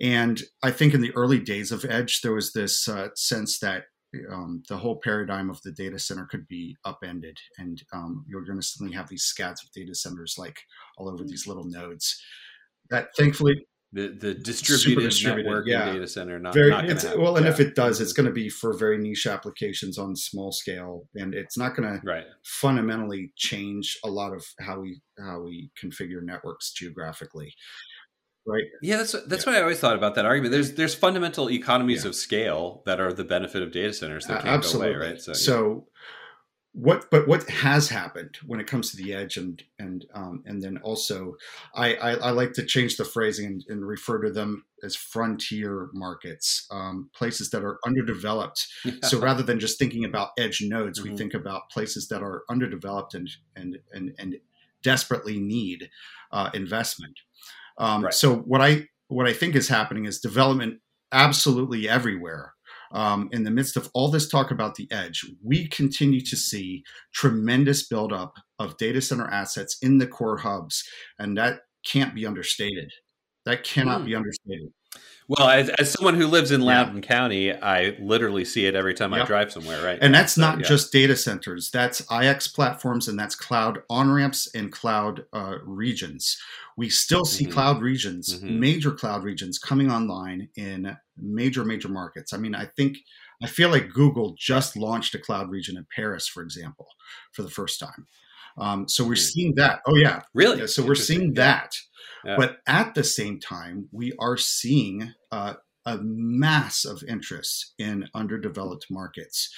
[0.00, 3.84] And I think in the early days of edge, there was this uh, sense that
[4.30, 8.60] um, the whole paradigm of the data center could be upended, and um, you're going
[8.60, 10.58] to suddenly have these scads of data centers like
[10.98, 12.20] all over these little nodes.
[12.90, 15.92] That thankfully, The the distributed, distributed, network yeah.
[15.92, 17.52] data center not, very not it's, well, and Yeah.
[17.52, 21.34] if it does, it's going to be for very niche applications on small scale, and
[21.34, 26.72] it's not going to fundamentally change a lot of how we how we configure networks
[26.72, 27.52] geographically.
[28.44, 28.64] Right.
[28.82, 30.52] Yeah, that's that's what I always thought about that argument.
[30.52, 34.42] There's there's fundamental economies of scale that are the benefit of data centers that Uh,
[34.42, 34.94] can't absolutely.
[34.94, 35.20] go away, right?
[35.20, 35.86] So,
[36.74, 40.62] what, but what has happened when it comes to the edge, and and um, and
[40.62, 41.36] then also,
[41.74, 45.90] I, I I like to change the phrasing and, and refer to them as frontier
[45.92, 48.66] markets, um, places that are underdeveloped.
[48.84, 48.92] yeah.
[49.04, 51.18] So rather than just thinking about edge nodes, we Mhm.
[51.18, 54.36] think about places that are underdeveloped and and and and
[54.82, 55.90] desperately need
[56.32, 57.20] uh, investment.
[57.78, 58.14] Um, Right.
[58.14, 60.80] So what I what I think is happening is development
[61.12, 62.54] absolutely everywhere.
[62.92, 66.82] Um, in the midst of all this talk about the edge, we continue to see
[67.14, 70.84] tremendous buildup of data center assets in the core hubs,
[71.18, 72.90] and that can't be understated.
[73.46, 74.04] That cannot Hmm.
[74.04, 74.72] be understated.
[75.38, 76.90] Well, as, as someone who lives in Yeah.
[77.00, 79.98] County, I literally see it every time I drive somewhere, right?
[80.00, 80.66] And that's So, not yeah.
[80.68, 81.70] just data centers.
[81.70, 86.36] That's IX platforms and that's cloud on ramps and cloud uh, regions.
[86.76, 87.52] We still see Mhm.
[87.52, 88.58] cloud regions, Mhm.
[88.58, 92.32] major cloud regions coming online in major, major markets.
[92.32, 92.98] I mean, I think,
[93.42, 96.88] I feel like Google just launched a cloud region in Paris, for example,
[97.32, 98.06] for the first time.
[98.58, 99.32] Um, so we're Hmm.
[99.32, 99.80] seeing that.
[99.86, 100.22] Oh, yeah.
[100.34, 100.58] really.
[100.60, 101.74] Yeah, so we're seeing that.
[102.24, 102.36] Yeah.
[102.36, 105.54] But at the same time, we are seeing uh,
[105.86, 109.48] a mass of interest in underdeveloped markets,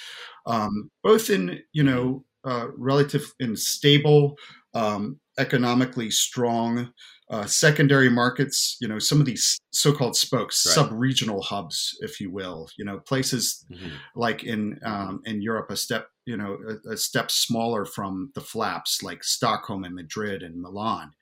[0.45, 4.37] um, both in you know uh, relative and stable,
[4.73, 6.91] um, economically strong.
[7.31, 10.75] Uh, secondary markets, you know, some of these so-called spokes, Right.
[10.75, 13.97] sub-regional hubs, if you will, you know, places Mhm.
[14.15, 18.41] like in um, in Europe, a step you know a, a step smaller from the
[18.41, 21.13] flaps, like Stockholm and Madrid and Milan.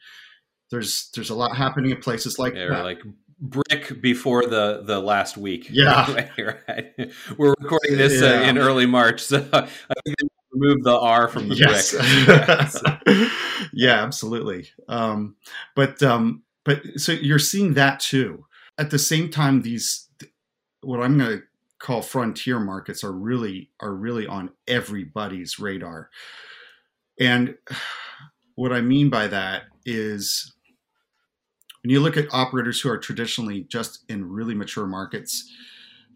[0.74, 2.84] There's there's a lot happening in places like Yeah, that.
[2.84, 3.02] like
[3.40, 5.68] BRIC before the the last week.
[5.70, 6.12] Yeah.
[6.68, 7.12] right.
[7.38, 9.68] We're recording this uh, in early March, so I
[10.04, 11.92] think they removed the R from the yes.
[11.92, 12.04] BRIC.
[12.28, 13.30] Yeah, so-
[13.72, 14.70] yeah, absolutely.
[14.90, 15.36] Um,
[15.76, 18.46] but um, but so you're seeing that too.
[18.80, 20.10] At the same time, these
[20.82, 21.44] what I'm going to
[21.78, 26.10] call frontier markets are really are really on everybody's radar.
[27.20, 27.58] And
[28.56, 30.54] what I mean by that is
[31.84, 35.52] when you look at operators who are traditionally just in really mature markets,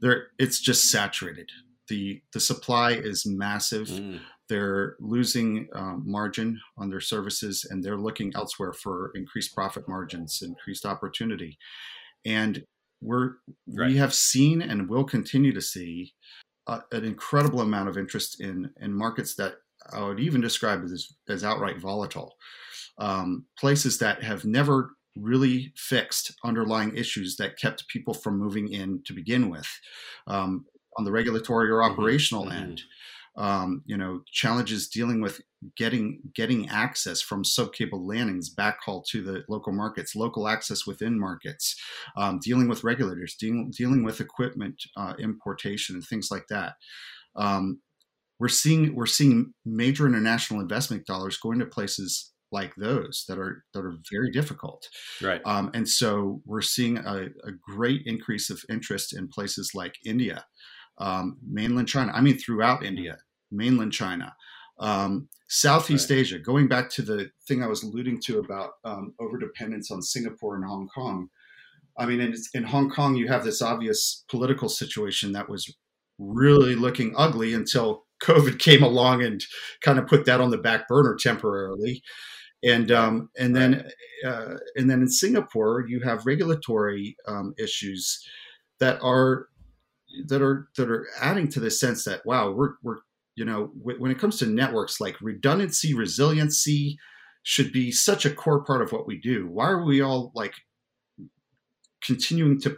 [0.02, 1.50] they're it's just saturated.
[1.90, 4.20] The the supply is massive Mm.
[4.50, 10.42] they're losing um, margin on their services and they're looking elsewhere for increased profit margins
[10.42, 11.58] increased opportunity
[12.26, 12.64] and
[13.02, 13.36] we're
[13.68, 13.90] Right.
[13.92, 16.14] we have seen and will continue to see
[16.68, 19.56] uh, an incredible amount of interest in in markets that
[19.94, 22.36] i would even describe as as outright volatile
[23.00, 29.04] um, places that have never really fixed underlying issues that kept people from moving in
[29.04, 29.68] to begin with
[30.28, 30.66] um,
[30.98, 32.52] on the regulatory or Mhm, operational mhm.
[32.52, 32.84] end.
[33.36, 35.42] Um, you know challenges dealing with
[35.76, 41.80] getting getting access from subcable landings backhaul to the local markets local access within markets
[42.16, 46.78] um, dealing with regulators dealing, dealing with equipment uh, importation and things like that.
[47.36, 47.82] Um,
[48.40, 53.64] we're seeing we're seeing major international investment dollars going to places like those that are
[53.74, 54.88] that are very difficult
[55.22, 55.42] Right.
[55.46, 60.46] um, and so we're seeing a, a great increase of interest in places like India,
[60.98, 62.12] um, mainland China.
[62.14, 63.18] I mean, throughout India,
[63.52, 64.36] mainland China,
[64.80, 66.40] um, Southeast Asia.
[66.40, 70.66] Going back to the thing I was alluding to about um, overdependence on Singapore and
[70.66, 71.30] Hong Kong.
[71.98, 75.74] I mean, in, in Hong Kong, you have this obvious political situation that was
[76.20, 79.44] really looking ugly until COVID came along and
[79.82, 82.02] kind of put that on the back burner temporarily.
[82.64, 83.90] And um, and then
[84.26, 88.26] uh, and then in Singapore, you have regulatory um, issues
[88.80, 89.48] that are
[90.26, 92.98] that are that are adding to the sense that wow, we're we're
[93.36, 96.98] you know w- when it comes to networks, like redundancy, resiliency
[97.44, 99.48] should be such a core part of what we do.
[99.48, 100.56] Why are we all like
[102.04, 102.78] continuing to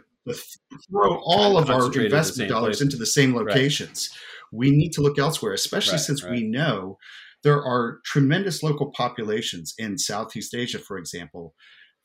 [0.90, 2.82] throw all of our Concentrated in investment dollars places.
[2.82, 4.10] into the same locations?
[4.52, 6.32] We need to look elsewhere, especially Right, since right.
[6.32, 6.98] we know
[7.42, 11.54] there are tremendous local populations in Southeast Asia, for example,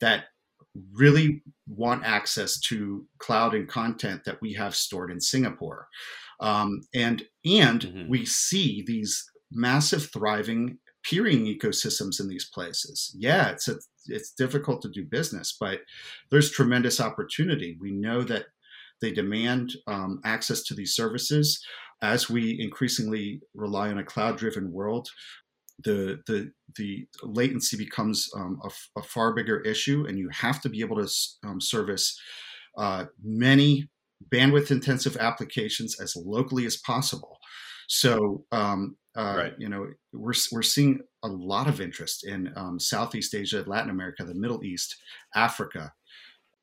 [0.00, 0.26] that
[0.92, 5.88] really want access to cloud and content that we have stored in Singapore.
[6.40, 8.08] Um, and and Mhm.
[8.08, 13.14] we see these massive thriving peering ecosystems in these places.
[13.16, 15.82] Yeah, it's a, it's difficult to do business, but
[16.30, 17.76] there's tremendous opportunity.
[17.80, 18.46] We know that
[19.00, 21.64] they demand um, access to these services
[22.02, 25.08] as we increasingly rely on a cloud-driven world.
[25.84, 30.70] The the the latency becomes um, a, a, far bigger issue, and you have to
[30.70, 31.08] be able to
[31.44, 32.18] um, service
[32.78, 33.88] uh, many
[34.32, 37.38] bandwidth intensive applications as locally as possible.
[37.88, 39.52] So, um, uh, right.
[39.58, 44.24] you know, we're, we're seeing a lot of interest in um, Southeast Asia, Latin America,
[44.24, 44.96] the Middle East,
[45.34, 45.92] Africa,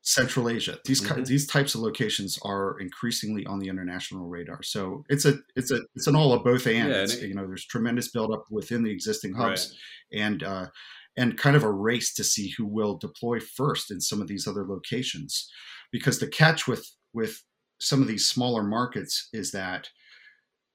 [0.06, 0.78] Central Asia.
[0.86, 1.24] These mm-hmm.
[1.24, 4.62] these types of locations are increasingly on the international radar.
[4.62, 6.90] So it's a it's a it's an all of both and.
[6.90, 9.76] Yeah, it, you know, there's tremendous buildup within the existing hubs,
[10.12, 10.22] right.
[10.22, 10.68] and uh,
[11.16, 14.46] and kind of a race to see who will deploy first in some of these
[14.46, 15.50] other locations,
[15.92, 17.42] because the catch with with
[17.80, 19.90] some of these smaller markets is that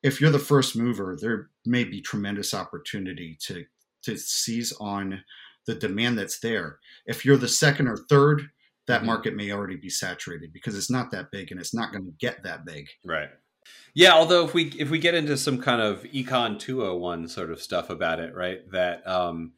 [0.03, 3.65] if you're the first mover, there may be tremendous opportunity to
[4.05, 5.23] to seize on
[5.67, 6.79] the demand that's there.
[7.05, 8.49] If you're the second or third,
[8.89, 9.07] that mm-hmm.
[9.07, 12.13] market may already be saturated because it's not that big and it's not going to
[12.19, 12.89] get that big.
[13.05, 13.29] Right.
[13.95, 17.61] Yeah, although if we if we get into some kind of econ 201 sort of
[17.61, 18.61] stuff about it, right?
[18.71, 19.53] That um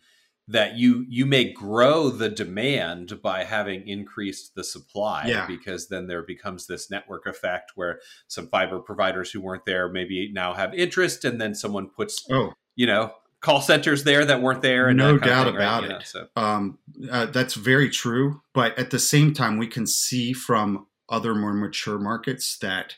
[0.50, 5.46] that you you may grow the demand by having increased the supply yeah.
[5.46, 10.28] because then there becomes this network effect where some fiber providers who weren't there maybe
[10.32, 12.52] now have interest and then someone puts oh.
[12.74, 15.90] you know call centers there that weren't there and no doubt thing, about right?
[15.90, 16.26] it know, so.
[16.36, 16.78] um,
[17.10, 21.54] uh, that's very true but at the same time we can see from other more
[21.54, 22.96] mature markets that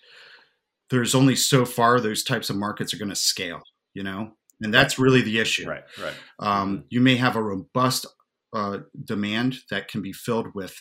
[0.90, 3.62] there's only so far those types of markets are going to scale
[3.94, 5.68] you know and that's really the issue.
[5.68, 6.14] Right, right.
[6.38, 6.86] Um, mm-hmm.
[6.88, 8.06] you may have a robust
[8.52, 10.80] uh, demand that can be filled with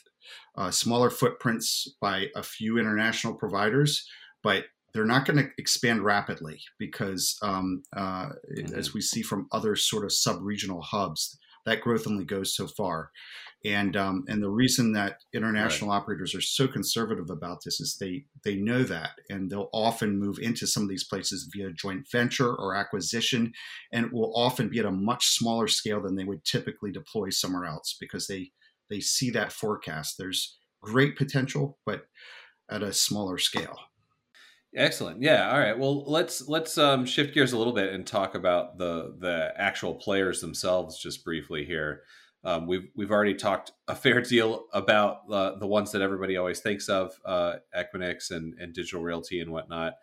[0.56, 4.08] uh, smaller footprints by a few international providers,
[4.43, 8.75] but they're not going to expand rapidly because, um, uh, mm-hmm.
[8.75, 13.12] as we see from other sort of sub-regional hubs, that growth only goes so far.
[13.63, 15.97] And um, and the reason that international right.
[15.97, 20.39] operators are so conservative about this is they they know that, and they'll often move
[20.39, 23.54] into some of these places via joint venture or acquisition,
[23.93, 27.30] and it will often be at a much smaller scale than they would typically deploy
[27.30, 28.49] somewhere else because they
[28.89, 30.15] they see that forecast.
[30.17, 32.06] There's great potential, but
[32.67, 33.77] at a smaller scale.
[34.75, 35.21] Excellent.
[35.21, 35.51] Yeah.
[35.51, 35.77] All right.
[35.77, 39.95] Well, let's let's um, shift gears a little bit and talk about the the actual
[39.95, 42.03] players themselves just briefly here.
[42.43, 46.62] Um, we've we've already talked a fair deal about uh, the ones that everybody always
[46.62, 49.95] thinks of, uh, Equinix and, and Digital Realty and whatnot.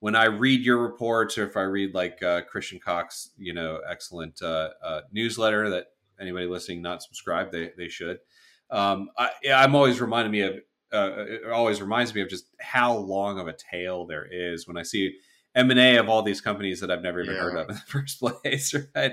[0.00, 3.80] When I read your reports, or if I read like uh, Christian Cox, you know,
[3.88, 5.86] excellent uh, uh, newsletter that
[6.20, 8.18] anybody listening not subscribed, they they should.
[8.70, 10.56] Um, I, am always reminding me of.
[10.92, 14.76] Uh, it always reminds me of just how long of a tail there is when
[14.76, 15.16] I see
[15.54, 17.40] M and A of all these companies that I've never even yeah.
[17.40, 19.12] heard of in the first place, right?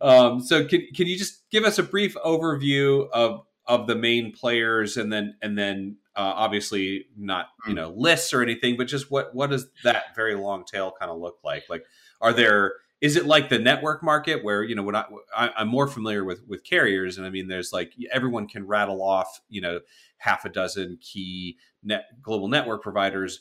[0.00, 4.32] Um, so can can you just give us a brief overview of of the main
[4.32, 7.76] players, and then and then uh, obviously not you hmm.
[7.76, 11.18] know lists or anything, but just what what does that very long tail kind of
[11.18, 11.64] look like?
[11.68, 11.84] Like,
[12.20, 15.68] are there is it like the network market where you know when I, I am
[15.68, 19.60] more familiar with with carriers, and I mean there's like everyone can rattle off you
[19.60, 19.80] know
[20.18, 23.40] half a dozen key net global network providers,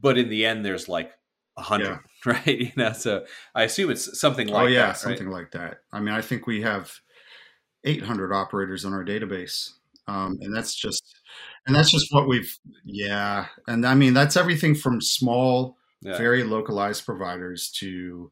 [0.00, 1.12] but in the end there's like
[1.56, 2.32] a hundred, yeah.
[2.32, 2.58] right?
[2.58, 5.40] You know, so I assume it's something like oh yeah, that, something right?
[5.40, 5.78] like that.
[5.92, 6.92] I mean, I think we have
[7.84, 9.70] 800 operators in our database,
[10.06, 11.02] um, and that's just
[11.66, 16.18] and that's just what we've yeah, and I mean that's everything from small, yeah.
[16.18, 18.30] very localized providers to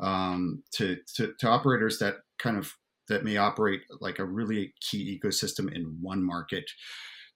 [0.00, 2.74] um, to, to to operators that kind of
[3.08, 6.64] that may operate like a really key ecosystem in one market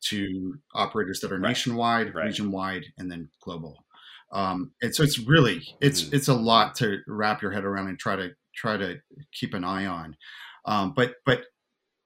[0.02, 1.48] to operators that are right.
[1.48, 2.26] nationwide, right.
[2.26, 3.84] region wide, and then global.
[4.32, 6.16] Um, and so it's really it's mm-hmm.
[6.16, 9.00] it's a lot to wrap your head around and try to try to
[9.32, 10.16] keep an eye on.
[10.64, 11.44] Um, but but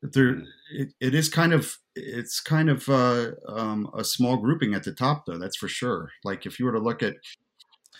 [0.03, 0.47] there mm.
[0.73, 4.93] it, it is kind of it's kind of uh, um, a small grouping at the
[4.93, 6.11] top though that's for sure.
[6.25, 7.15] Like if you were to look at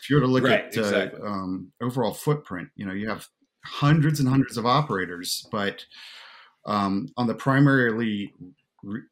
[0.05, 3.27] if you were to look right, at uh, um, overall footprint, you know you have
[3.65, 5.87] hundreds and hundreds of operators, but
[6.67, 8.31] um, on the primarily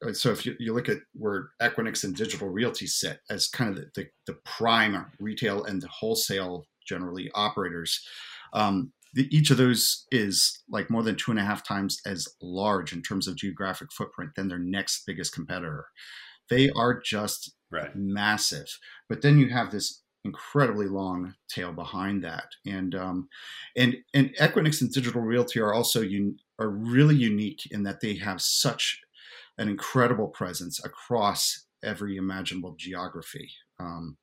[0.07, 3.71] uh, so if you, you look at where Equinix and Digital Realty sit as kind
[3.71, 8.07] of the, the, the prime retail and the wholesale generally operators,
[8.53, 12.29] um, the, each of those is like more than two and a half times as
[12.43, 15.87] large in terms of geographic footprint than their next biggest competitor.
[16.51, 17.95] They are just right.
[17.95, 18.67] massive.
[19.09, 23.29] But then you have this incredibly long tail behind that, and um,
[23.77, 28.15] and and Equinix and Digital Realty are also un- are really unique in that they
[28.17, 29.01] have such
[29.59, 33.51] an incredible presence across every imaginable geography.
[33.79, 34.17] Um,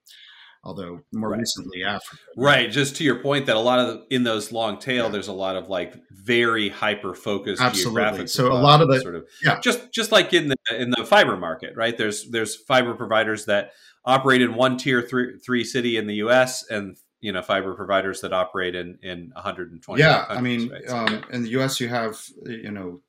[0.64, 1.40] although more right.
[1.40, 2.22] recently Africa.
[2.36, 2.70] Right.
[2.70, 5.12] Just to your point that a lot of the, in those long tail, yeah.
[5.12, 8.28] there's a lot of like very hyper focused geographic.
[8.28, 11.06] So a lot of it, sort of, yeah, just just like in the in the
[11.06, 11.98] fiber market, right?
[11.98, 13.72] There's there's fiber providers that
[14.06, 16.66] operate in one tier three three city in the U.S.
[16.70, 20.02] and you know fiber providers that operate in in 120.
[20.02, 20.88] Yeah, I mean, right?
[20.88, 21.80] so, um, in the U.S.
[21.80, 23.02] you have you know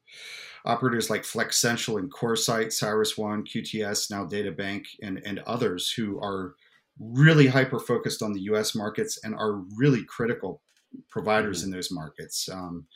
[0.64, 6.54] operators like Flexential and CoreSite, CyrusOne, QTS, now DataBank, and and others who are
[7.00, 8.74] really hyper focused on the U.S.
[8.74, 10.62] markets and are really critical
[11.08, 11.72] providers mm-hmm.
[11.72, 12.48] in those markets.
[12.52, 12.86] Um,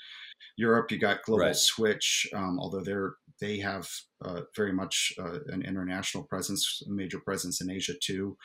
[0.56, 1.56] Europe, you got Global right.
[1.56, 3.88] Switch, um, although they're they have
[4.24, 8.36] uh, very much uh, an international presence, a major presence in Asia too.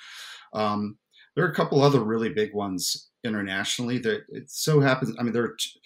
[0.53, 0.97] Um,
[1.35, 5.15] there are a couple other really big ones internationally that it so happens.
[5.19, 5.79] I mean, there are t-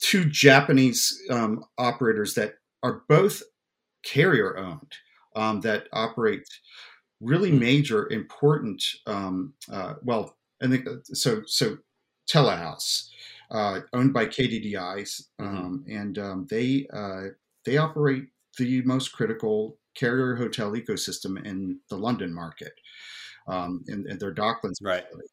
[0.00, 3.42] two Japanese um, operators that are both
[4.04, 4.92] carrier owned
[5.36, 6.48] um, that operate
[7.20, 7.58] really hmm.
[7.58, 8.82] major, important.
[9.06, 11.42] Um, uh, well, and think so.
[11.46, 11.78] So
[12.28, 13.08] Telehouse,
[13.50, 15.44] uh, owned by KDDI, mm-hmm.
[15.44, 17.32] Um, and um, they uh,
[17.64, 18.24] they operate
[18.58, 22.72] the most critical carrier hotel ecosystem in the London market,
[23.48, 24.76] um, in, in, their Docklands.
[24.82, 25.04] Right.
[25.04, 25.28] Facility.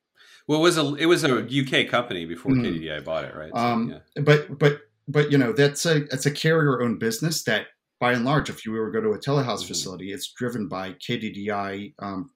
[0.47, 2.65] Well, it was a it was a UK company before mm.
[2.65, 3.51] KDDI bought it, right?
[3.53, 4.23] So, um, yeah.
[4.23, 7.67] But but but you know that's a it's a carrier owned business that
[8.03, 9.69] by and large, if you were to go to a Telehouse mm-hmm.
[9.69, 12.31] facility, it's driven by KDDI um,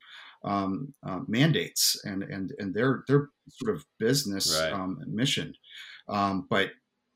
[0.46, 4.72] um, uh, mandates and and and their their sort of business right.
[4.72, 5.54] um, mission.
[6.08, 6.70] Um, but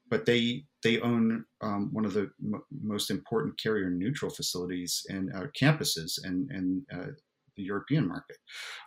[0.10, 5.34] but they they own um, one of the m- most important carrier neutral facilities and
[5.34, 7.12] uh, campuses and and uh,
[7.56, 8.36] the European market.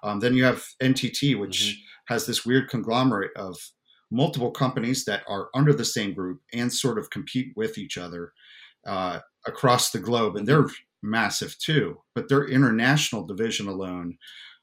[0.02, 2.12] Um, then you have NTT, which mm-hmm.
[2.12, 3.56] has this weird conglomerate of
[4.10, 8.34] multiple companies that are under the same group and sort of compete with each other
[8.86, 10.66] uh, across the globe, and they're
[11.03, 12.01] massive too.
[12.14, 14.18] But their international division alone,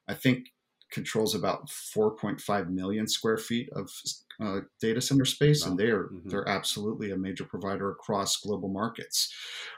[0.08, 0.48] I think,
[0.92, 3.90] controls about 4.5 million square feet of
[4.44, 5.72] uh, data center space, wow.
[5.72, 6.30] and they are mm-hmm.
[6.30, 9.34] they're absolutely a major provider across global markets.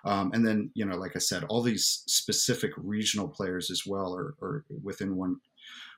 [0.06, 4.16] Um, and then, you know, like I said, all these specific regional players as well
[4.16, 5.38] are, are within one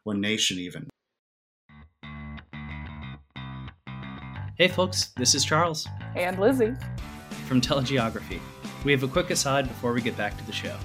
[0.03, 0.89] one nation even.
[4.57, 6.75] Hey, folks, this is Charles and Lizzie
[7.45, 8.39] from TeleGeography.
[8.83, 10.75] We have a quick aside before we get back to the show.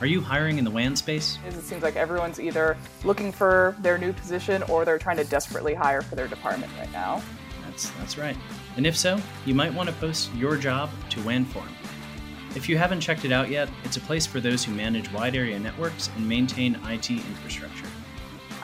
[0.00, 1.38] Are you hiring in the WAN space?
[1.46, 5.74] It seems like everyone's either looking for their new position or they're trying to desperately
[5.74, 7.20] hire for their department right now.
[7.66, 8.36] That's that's right.
[8.76, 11.74] And if so, you might want to post your job to WAN forum.
[12.54, 15.34] If you haven't checked it out yet, it's a place for those who manage wide
[15.34, 17.86] area networks and maintain IT infrastructure.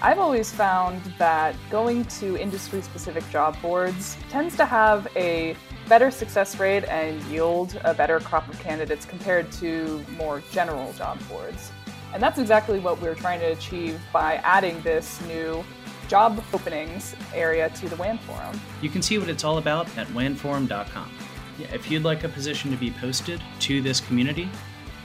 [0.00, 5.56] I've always found that going to industry specific job boards tends to have a
[5.88, 11.18] better success rate and yield a better crop of candidates compared to more general job
[11.28, 11.72] boards.
[12.12, 15.64] And that's exactly what we're trying to achieve by adding this new
[16.08, 18.60] job openings area to the WAN forum.
[18.80, 21.10] You can see what it's all about at wanforum.com.
[21.58, 24.48] Yeah, if you'd like a position to be posted to this community,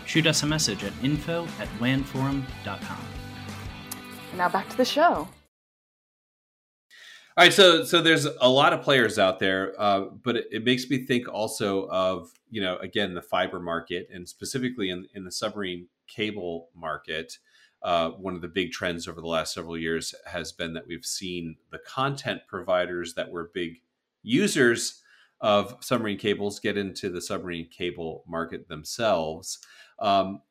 [0.06, 3.06] shoot us a message at info at wanforum.com.
[4.36, 5.28] Now back to the show.
[7.40, 10.66] All right, so so there's a lot of players out there, uh, but it, it,
[10.66, 15.24] makes me think also of you know again the fiber market and specifically in in
[15.24, 17.38] the submarine cable market.
[17.82, 21.06] Uh, one of the big trends over the last several years has been that we've
[21.06, 23.76] seen the content providers that were big
[24.22, 25.02] users
[25.40, 29.60] of submarine cables get into the submarine cable market themselves.
[30.00, 30.42] Um,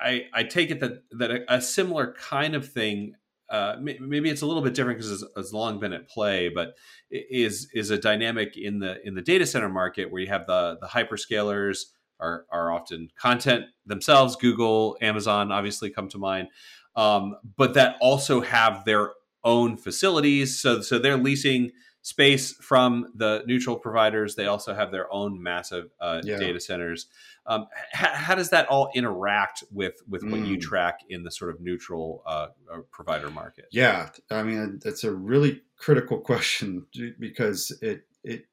[0.00, 3.16] I, I, take it that that a, a, similar kind of thing
[3.50, 6.74] uh, maybe it's a little bit different because it's, it's, long been at play, but
[7.10, 10.76] is is a dynamic in the in the data center market where you have the
[10.80, 11.84] the hyperscalers
[12.20, 14.36] are are often content themselves.
[14.36, 16.48] Google, Amazon, obviously come to mind,
[16.94, 20.60] um, but that also have their own facilities.
[20.60, 21.70] So so they're leasing
[22.02, 24.34] space from the neutral providers.
[24.34, 26.38] They also have their own massive uh, yeah.
[26.38, 27.06] data centers.
[27.48, 30.60] Um, how, how, does that all interact with with what you mm.
[30.60, 33.64] track in the sort of neutral uh, uh, provider market?
[33.72, 36.86] Yeah, I mean that's a really critical question
[37.18, 38.44] because it it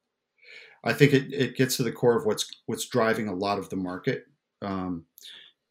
[0.86, 3.70] I think it, it gets to the core of what's what's driving a lot of
[3.70, 4.26] the market.
[4.62, 5.06] Um,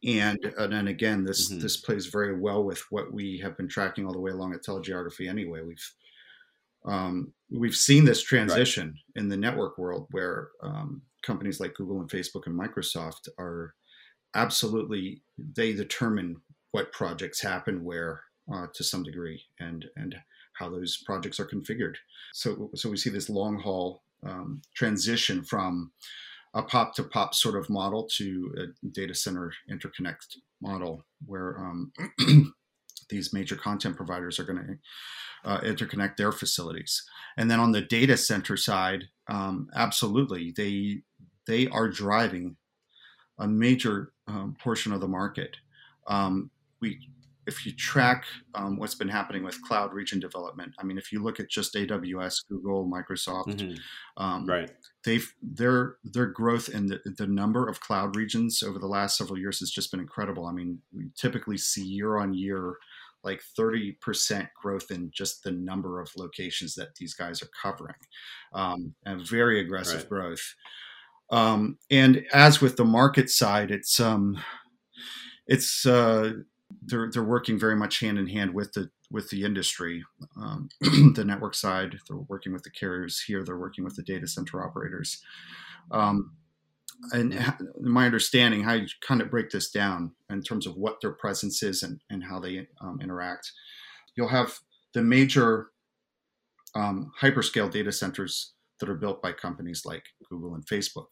[0.05, 1.61] and and then again, this mm-hmm.
[1.61, 4.63] this plays very well with what we have been tracking all the way along at
[4.63, 5.27] TeleGeography.
[5.27, 5.91] Anyway, we've
[6.85, 9.21] um, we've seen this transition right.
[9.21, 13.73] in the network world where um, companies like Google and Facebook and Microsoft are
[14.35, 18.21] absolutely they determine what projects happen where
[18.53, 20.15] uh, to some degree and and
[20.53, 21.95] how those projects are configured.
[22.33, 25.91] So so we see this long haul um, transition from
[26.53, 31.91] a pop to pop sort of model to a data center interconnect model where um,
[33.09, 37.03] these major content providers are going to uh, interconnect their facilities.
[37.37, 41.01] And then on the data center side, um, absolutely, they
[41.47, 42.55] they are driving
[43.39, 45.57] a major um, portion of the market.
[46.07, 46.49] Um,
[46.81, 46.99] we
[47.47, 48.25] if you track
[48.55, 51.75] um, what's been happening with cloud region development, I mean, if you look at just
[51.75, 54.23] AWS, Google, Microsoft, mm-hmm.
[54.23, 54.71] um, right,
[55.03, 59.37] they've their their growth in the, the number of cloud regions over the last several
[59.37, 60.47] years has just been incredible.
[60.47, 62.77] I mean, we typically see year on year
[63.23, 67.95] like 30% growth in just the number of locations that these guys are covering,
[68.53, 70.09] um, and very aggressive right.
[70.09, 70.55] growth.
[71.31, 74.37] Um, and as with the market side, it's um,
[75.47, 76.33] it's uh,
[76.83, 80.03] they're they're working very much hand in hand with the with the industry,
[80.37, 81.97] um, the network side.
[82.07, 83.43] They're working with the carriers here.
[83.43, 85.21] They're working with the data center operators.
[85.91, 86.31] Um,
[87.11, 87.37] and
[87.81, 91.61] my understanding, how you kind of break this down in terms of what their presence
[91.61, 93.51] is and, and how they um, interact,
[94.15, 94.57] you'll have
[94.93, 95.71] the major
[96.73, 98.53] um, hyperscale data centers
[98.85, 101.07] that are built by companies like Google and Facebook.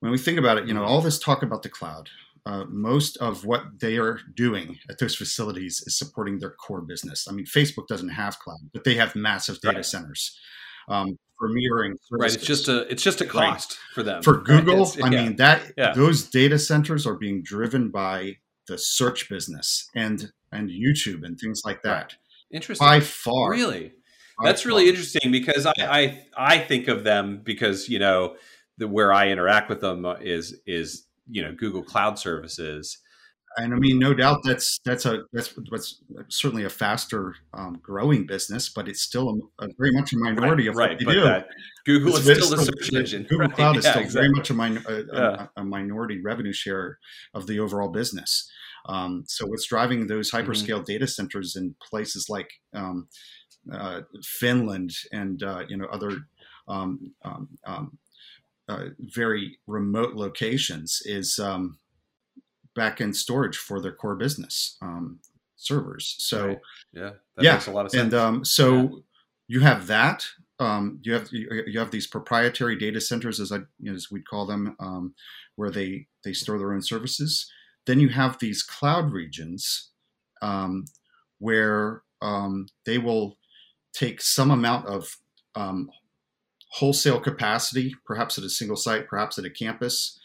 [0.00, 2.10] When we think about it, you know, all this talk about the cloud,
[2.44, 7.26] uh, most of what they are doing at those facilities is supporting their core business.
[7.28, 9.84] I mean, Facebook doesn't have cloud, but they have massive data right.
[9.84, 10.38] centers
[10.88, 11.96] um, for mirroring.
[12.08, 12.08] Services.
[12.10, 12.34] Right.
[12.34, 13.94] It's just a it's just a cost right.
[13.94, 14.22] for them.
[14.22, 15.04] For Google, right?
[15.04, 15.22] I yeah.
[15.22, 15.92] mean that yeah.
[15.92, 18.36] those data centers are being driven by
[18.68, 22.14] the search business and and YouTube and things like that.
[22.52, 22.86] Interesting.
[22.86, 23.92] By far, really.
[24.42, 25.72] That's really interesting because I.
[25.78, 28.36] I I think of them because you know
[28.78, 32.98] the where I interact with them is is you know Google Cloud services.
[33.58, 38.26] And I mean, no doubt that's that's a that's what's certainly a faster um, growing
[38.26, 41.04] business, but it's still a, a very much a minority right, of what right, they
[41.06, 41.42] do.
[41.86, 43.22] Google it's, is still the search engine.
[43.22, 43.54] Google right?
[43.56, 44.28] Cloud is yeah, still exactly.
[44.28, 45.46] very much a, min, a, yeah.
[45.56, 46.98] a, a, minority revenue share
[47.32, 48.50] of the overall business.
[48.88, 50.50] Um, so what's driving those mm-hmm.
[50.50, 50.84] hyperscale mm-hmm.
[50.84, 53.08] data centers in places like um,
[53.72, 56.12] uh, Finland and uh, you know other
[56.68, 57.98] um, um, um
[58.68, 61.78] uh, very remote locations is um,
[62.74, 65.20] back-end storage for their core business um,
[65.56, 66.16] servers.
[66.18, 66.58] So right.
[66.92, 67.52] yeah, that yeah.
[67.52, 68.02] makes a lot of sense.
[68.02, 68.88] And um, so yeah.
[69.48, 70.26] you have that.
[70.58, 73.58] Um, you have you have these proprietary data centers, as I
[73.88, 75.14] as we'd call them, um,
[75.56, 77.50] where they they store their own services.
[77.84, 79.90] Then you have these cloud regions
[80.42, 80.86] um,
[81.38, 83.36] where um, they will
[83.96, 85.16] take some amount of
[85.54, 85.88] um,
[86.70, 90.18] wholesale capacity, perhaps at a single site, perhaps at a campus,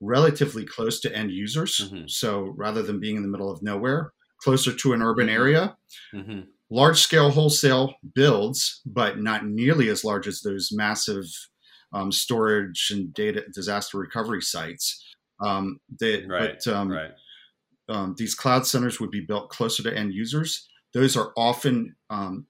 [0.00, 1.80] relatively close to end users.
[1.80, 2.06] Mm-hmm.
[2.08, 5.36] So rather than being in the middle of nowhere, closer to an urban mm-hmm.
[5.36, 5.76] area.
[6.14, 6.40] Mm-hmm.
[6.70, 11.26] Large scale wholesale builds, but not nearly as large as those massive
[11.92, 15.02] um, storage and data disaster recovery sites.
[15.40, 17.12] Um, they, right, but um, right.
[17.88, 20.68] Um, these cloud centers would be built closer to end users.
[20.94, 22.46] Those are often um,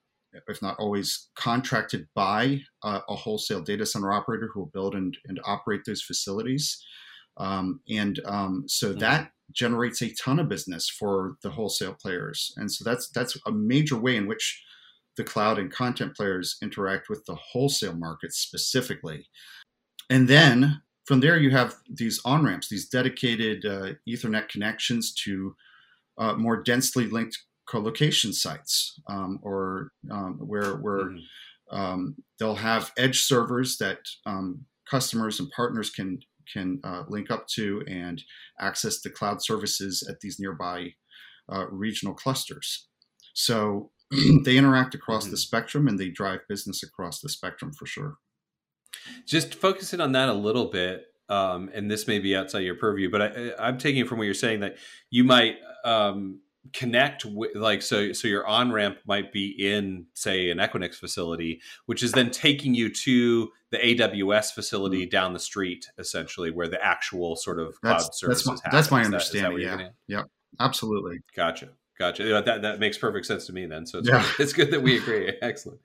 [0.49, 5.16] if not always, contracted by uh, a wholesale data center operator who will build and,
[5.26, 6.82] and operate those facilities.
[7.37, 9.01] Um, and um, so mm-hmm.
[9.01, 12.53] that generates a ton of business for the wholesale players.
[12.57, 14.62] And so that's that's a major way in which
[15.16, 19.26] the cloud and content players interact with the wholesale market specifically.
[20.11, 25.55] And then from there, you have these on ramps, these dedicated uh, Ethernet connections to
[26.18, 31.77] uh, more densely linked co-location sites um, or um, where where mm-hmm.
[31.77, 36.21] um, they'll have edge servers that um, customers and partners can
[36.53, 38.23] can uh, link up to and
[38.61, 40.91] access the cloud services at these nearby
[41.51, 42.89] uh, regional clusters.
[43.35, 43.91] So
[44.45, 45.33] they interact across mm-hmm.
[45.33, 48.17] the spectrum and they drive business across the spectrum for sure.
[49.27, 53.11] Just focusing on that a little bit, um, and this may be outside your purview,
[53.11, 53.23] but
[53.59, 54.77] I, am taking it from what you're saying that
[55.11, 56.41] you might um,
[56.73, 61.61] connect with like so so your on ramp might be in say an Equinix facility
[61.87, 65.11] which is then taking you to the AWS facility mm-hmm.
[65.11, 68.91] down the street essentially where the actual sort of cloud that's, services that's my, that's
[68.91, 70.19] my understanding that, that yeah.
[70.19, 70.23] yeah
[70.59, 71.19] absolutely.
[71.37, 72.43] Gotcha gotcha.
[72.45, 74.25] That that makes perfect sense to me then so it's, yeah.
[74.39, 75.33] it's good that we agree.
[75.43, 75.81] Excellent.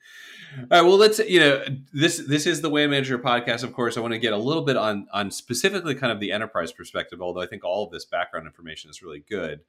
[0.58, 1.64] All right well let's you know
[1.94, 3.98] this this is the WAN manager podcast of course.
[3.98, 7.22] I want to get a little bit on on specifically kind of the enterprise perspective
[7.22, 9.60] although i think all of this background information is really good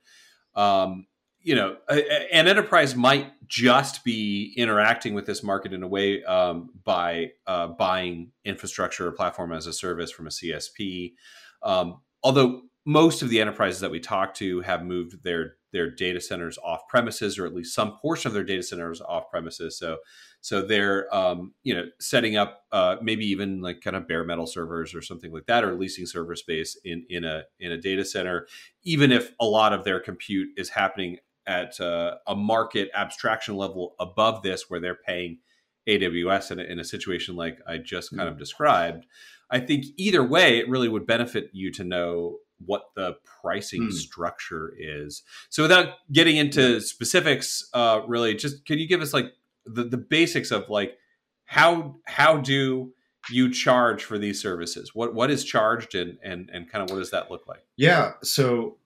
[0.55, 1.07] um,
[1.43, 6.23] you know, a, an enterprise might just be interacting with this market in a way
[6.25, 11.15] um, by uh, buying infrastructure or platform as a service from a CSP.
[11.63, 16.21] Um, although most of the enterprises that we talk to have moved their their data
[16.21, 19.79] centers off premises, or at least some portion of their data centers off premises.
[19.79, 19.99] So
[20.41, 24.47] so they're um, you know setting up uh, maybe even like kind of bare metal
[24.47, 28.05] servers or something like that, or leasing server space in in a in a data
[28.05, 28.47] center,
[28.83, 33.95] even if a lot of their compute is happening at uh, a market abstraction level
[33.99, 35.39] above this, where they're paying
[35.89, 39.07] AWS in a, in a situation like I just kind of described,
[39.51, 43.91] I think either way, it really would benefit you to know what the pricing Hmm.
[43.91, 45.23] structure is.
[45.49, 49.33] So, without getting into specifics, uh, really, just can you give us like
[49.67, 50.97] the, the basics of like
[51.45, 52.93] how how do
[53.31, 54.95] you charge for these services?
[54.95, 57.65] What what is charged and and and kind of what does that look like?
[57.77, 58.13] Yeah.
[58.23, 58.79] So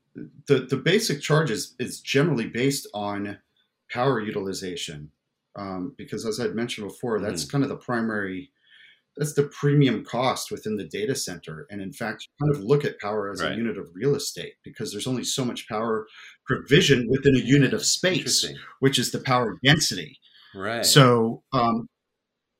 [0.46, 3.38] the the basic charge is, is generally based on
[3.90, 5.10] power utilization,
[5.56, 8.50] um, because as I'd mentioned before, that's kind of the primary.
[9.16, 12.84] That's the premium cost within the data center, and in fact, you kind of look
[12.84, 13.52] at power as Right.
[13.52, 16.08] a unit of real estate because there's only so much power
[16.44, 18.44] provision within a unit of space,
[18.80, 20.18] which is the power density.
[20.54, 20.84] Right.
[20.86, 21.88] So, um,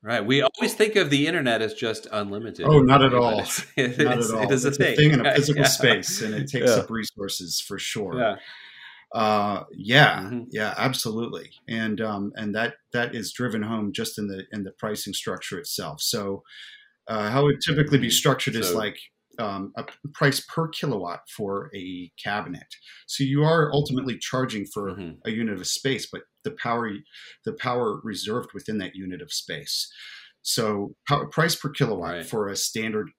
[0.03, 0.25] right.
[0.25, 2.67] We always think of the internet as just unlimited.
[2.69, 3.39] Oh, not at all.
[3.41, 4.43] it's- it not at all.
[4.43, 4.93] It is a it's thing.
[4.93, 5.69] a thing in a physical yeah.
[5.69, 6.83] space, and it takes Yeah.
[6.83, 8.19] up resources for sure.
[8.19, 8.37] Yeah.
[9.15, 10.47] Uh, yeah, Mhm.
[10.51, 14.73] yeah, absolutely, and um, and that that is driven home just in the in the
[14.73, 16.01] pricing structure itself.
[16.01, 16.43] So,
[17.07, 18.99] uh, how it typically be structured is like
[19.39, 22.67] um, a price per kilowatt for a cabinet.
[23.07, 25.19] So you are ultimately charging for Mhm.
[25.25, 26.91] a unit of space, but the power
[27.45, 29.91] the power reserved within that unit of space.
[30.43, 32.27] So power, price per kilowatt Right.
[32.27, 33.11] for a standard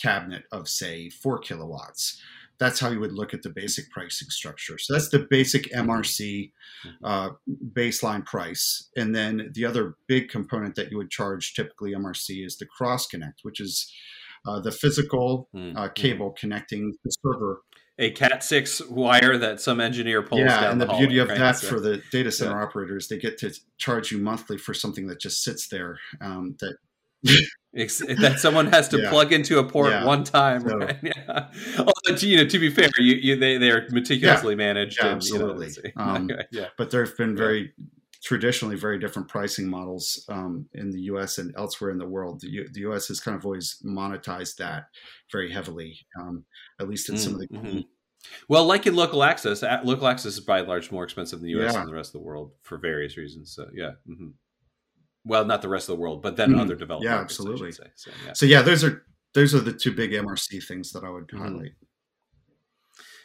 [0.00, 2.20] cabinet of say four kilowatts.
[2.58, 4.78] That's how you would look at the basic pricing structure.
[4.78, 6.52] So that's the basic MRC
[7.04, 7.30] uh,
[7.72, 12.56] baseline price, and then the other big component that you would charge typically MRC is
[12.58, 13.92] the cross connect, which is
[14.46, 15.94] uh, the physical Mm, uh, mm.
[15.94, 17.62] cable connecting the server.
[18.00, 21.22] A Cat six wire that some engineer pulls yeah, down and the, the, beauty hallway,
[21.22, 21.38] of right?
[21.38, 25.08] that So- for the data center operators, they get to charge you monthly for something
[25.08, 25.98] that just sits there.
[26.20, 26.76] Um, that
[27.72, 29.10] that someone has to Yeah.
[29.10, 30.04] plug into a port Yeah.
[30.04, 30.60] one time.
[30.68, 30.96] So- right?
[31.02, 31.48] Yeah.
[31.78, 34.98] Although, to, you know, to be fair, you, you they they are meticulously managed.
[35.02, 35.92] Yeah, and, you know, absolutely.
[35.96, 36.66] Um, yeah.
[36.78, 37.36] but there have been Yeah.
[37.36, 37.72] very
[38.22, 41.38] traditionally very different pricing models um, in the U.S.
[41.38, 42.40] and elsewhere in the world.
[42.40, 43.08] The, U- the U.S.
[43.08, 44.86] has kind of always monetized that
[45.30, 46.44] very heavily, um,
[46.80, 47.48] at least in some of the.
[47.48, 47.84] Mm, mhm.
[48.48, 51.52] Well, like in local access, local access is by and large more expensive in the
[51.52, 51.72] U.S.
[51.72, 51.80] Yeah.
[51.80, 53.54] than the rest of the world for various reasons.
[53.54, 53.92] So, yeah.
[54.06, 54.30] hmm
[55.24, 56.60] Well, not the rest of the world, but then Mhm.
[56.60, 57.72] other developed Yeah, absolutely.
[57.72, 57.84] So,
[58.24, 58.32] yeah.
[58.32, 59.04] So yeah, those are
[59.34, 61.38] those are the two big MRC things that I would Mhm.
[61.38, 61.72] highlight.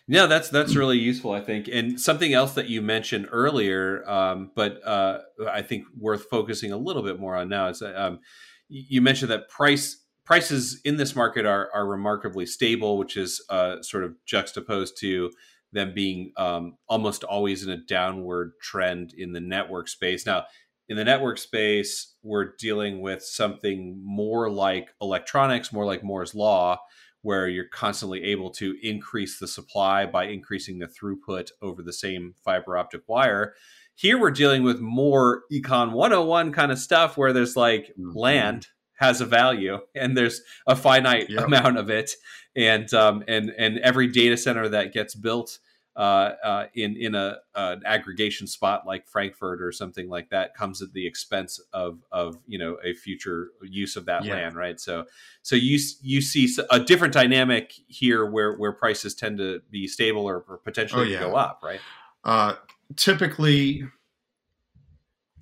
[0.08, 1.70] Yeah, that's that's really useful, I think.
[1.72, 6.78] And something else that you mentioned earlier, um, but uh, I think worth focusing a
[6.78, 8.20] little bit more on now is um,
[8.68, 13.82] you mentioned that price prices in this market are are remarkably stable, which is uh,
[13.82, 15.32] sort of juxtaposed to
[15.72, 20.26] them being um, almost always in a downward trend in the network space.
[20.26, 20.46] Now,
[20.90, 26.78] in the network space, we're dealing with something more like electronics, more like Moore's law,
[27.24, 32.36] where you're constantly able to increase the supply by increasing the throughput over the same
[32.46, 33.56] fiber optic wire.
[33.96, 38.16] Here we're dealing with more Econ 101 kind of stuff where there's like Mhm.
[38.16, 38.68] land
[39.00, 41.46] has a value and there's a finite Yep.
[41.46, 42.12] amount of it
[42.56, 45.60] and um, and and every data center that gets built
[45.96, 50.82] uh, uh, in in a an aggregation spot like Frankfurt or something like that comes
[50.82, 54.34] at the expense of of you know a future use of that Yeah.
[54.34, 54.80] land, right?
[54.80, 55.06] So
[55.44, 60.26] so you you see a different dynamic here where where prices tend to be stable
[60.28, 61.20] or, or potentially Oh, yeah.
[61.20, 61.82] go up, right?
[62.24, 62.56] Uh,
[62.96, 63.84] typically,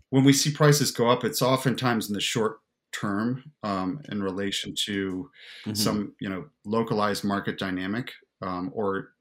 [0.09, 2.57] when we see prices go up, it's oftentimes in the short
[2.91, 5.29] term um, in relation to
[5.65, 5.75] Mm-hmm.
[5.75, 9.13] some you know localized market dynamic um, or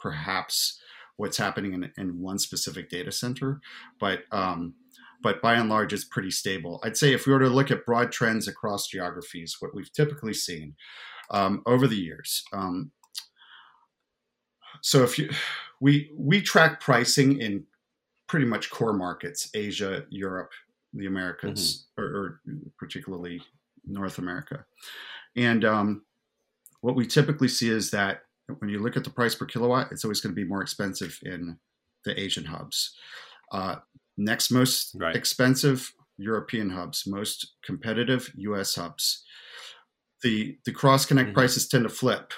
[0.00, 0.80] perhaps
[1.16, 3.60] what's happening in, in one specific data center
[3.98, 4.74] but um,
[5.22, 6.80] but by and large it's pretty stable.
[6.82, 10.34] I'd say if we were to look at broad trends across geographies what we've typically
[10.34, 10.74] seen
[11.30, 12.90] um, over the years um,
[14.80, 15.30] so if you
[15.80, 17.64] we we track pricing in
[18.26, 20.50] pretty much core markets asia europe
[20.94, 22.40] the americas or, or
[22.78, 23.40] particularly
[23.86, 24.64] north america.
[25.36, 26.02] And um,
[26.80, 28.22] what we typically see is that
[28.58, 31.18] when you look at the price per kilowatt, it's always going to be more expensive
[31.22, 31.58] in
[32.04, 32.96] the Asian hubs.
[33.52, 33.76] Uh,
[34.16, 35.16] next most Right.
[35.16, 38.74] expensive European hubs, most competitive U.S.
[38.74, 39.24] hubs.
[40.22, 41.34] The the cross connect Mhm.
[41.34, 42.32] prices tend to flip.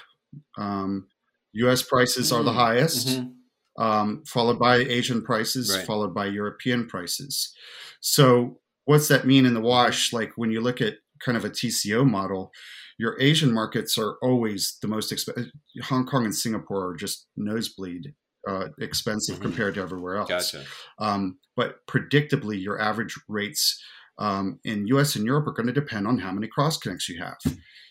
[0.57, 1.09] Um,
[1.53, 1.81] U.S.
[1.83, 3.35] prices are the Mm, highest, Mhm.
[3.77, 5.85] um, followed by Asian prices, Right.
[5.85, 7.53] followed by European prices.
[8.01, 10.13] So, what's that mean in the wash?
[10.13, 12.51] Like when you look at kind of a TCO model,
[12.97, 15.51] your Asian markets are always the most expensive.
[15.83, 18.13] Hong Kong and Singapore are just nosebleed
[18.47, 19.41] uh, expensive Mhm.
[19.41, 20.29] compared to everywhere else.
[20.29, 20.65] Gotcha.
[20.99, 23.81] Um, but predictably, your average rates
[24.19, 27.19] um, in US and Europe are going to depend on how many cross connects you
[27.23, 27.37] have.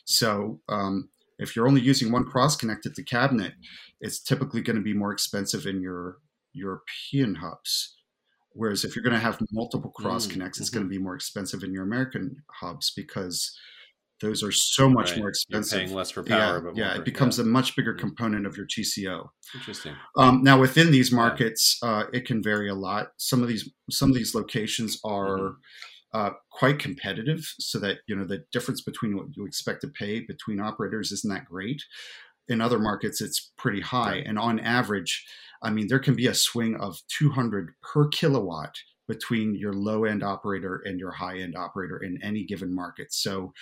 [0.04, 1.08] So, um,
[1.38, 3.54] if you're only using one cross connect at the cabinet,
[4.00, 6.18] it's typically going to be more expensive in your
[6.52, 7.96] European hubs.
[8.54, 10.74] Whereas if you're going to have multiple cross Mm, connects, it's mhm.
[10.74, 13.56] going to be more expensive in your American hubs because
[14.20, 15.18] those are so much Right.
[15.18, 15.78] more You're expensive.
[15.80, 17.98] paying less for yeah, power, but more yeah, for- it becomes a much bigger Mhm.
[17.98, 19.30] component of your TCO.
[19.54, 19.94] interesting.
[20.16, 23.08] Um, now within these markets, uh, it can vary a lot.
[23.16, 25.54] Some of these some of these locations are Mhm.
[26.14, 30.20] uh, quite competitive, so that you know the difference between what you expect to pay
[30.20, 31.82] between operators isn't that great.
[32.52, 34.26] In other markets, it's pretty high, Right.
[34.26, 35.24] and on average,
[35.62, 38.74] I mean, there can be a swing of 200 per kilowatt
[39.08, 43.12] between your low end operator and your high end operator in any given market.
[43.12, 43.52] So,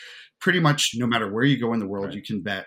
[0.41, 2.17] pretty much no matter where you go in the world, Right.
[2.17, 2.67] you can bet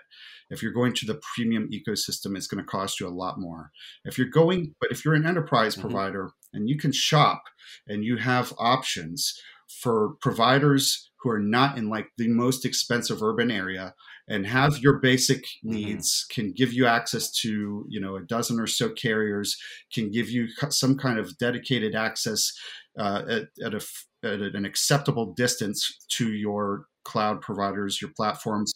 [0.50, 3.70] if you're going to the premium ecosystem, it's going to cost you a lot more.
[4.04, 5.80] If you're going, but if you're an enterprise Mhm.
[5.82, 7.42] provider and you can shop
[7.86, 9.38] and you have options
[9.82, 13.94] for providers who are not in like the most expensive urban area
[14.28, 15.70] and have your basic Mhm.
[15.70, 19.56] needs can give you access to you know a dozen or so carriers
[19.92, 22.52] can give you some kind of dedicated access
[22.98, 23.82] uh, at, at, a,
[24.22, 28.72] at an acceptable distance to your cloud providers your platforms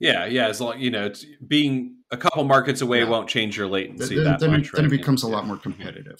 [0.00, 0.48] Yeah, yeah.
[0.48, 3.10] As long you know, it's, being a couple markets away Yeah.
[3.10, 4.66] won't change your latency then, that then much.
[4.68, 4.98] it, then it right?
[4.98, 6.18] becomes a lot more competitive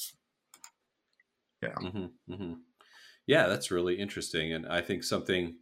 [1.81, 2.53] hmm hmm
[3.27, 5.57] Yeah, that's really interesting, and I think something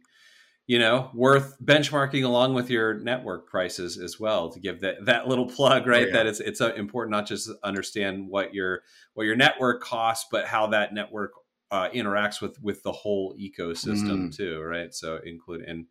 [0.67, 5.27] you know worth benchmarking along with your network prices as well to give that that
[5.27, 6.03] little plug, right?
[6.03, 6.13] Oh, yeah.
[6.13, 8.83] That it's it's uh, important not just understand what your
[9.13, 11.31] what your network costs, but how that network
[11.71, 14.35] uh, interacts with with the whole ecosystem Mm.
[14.35, 14.93] too, right?
[14.93, 15.87] So include and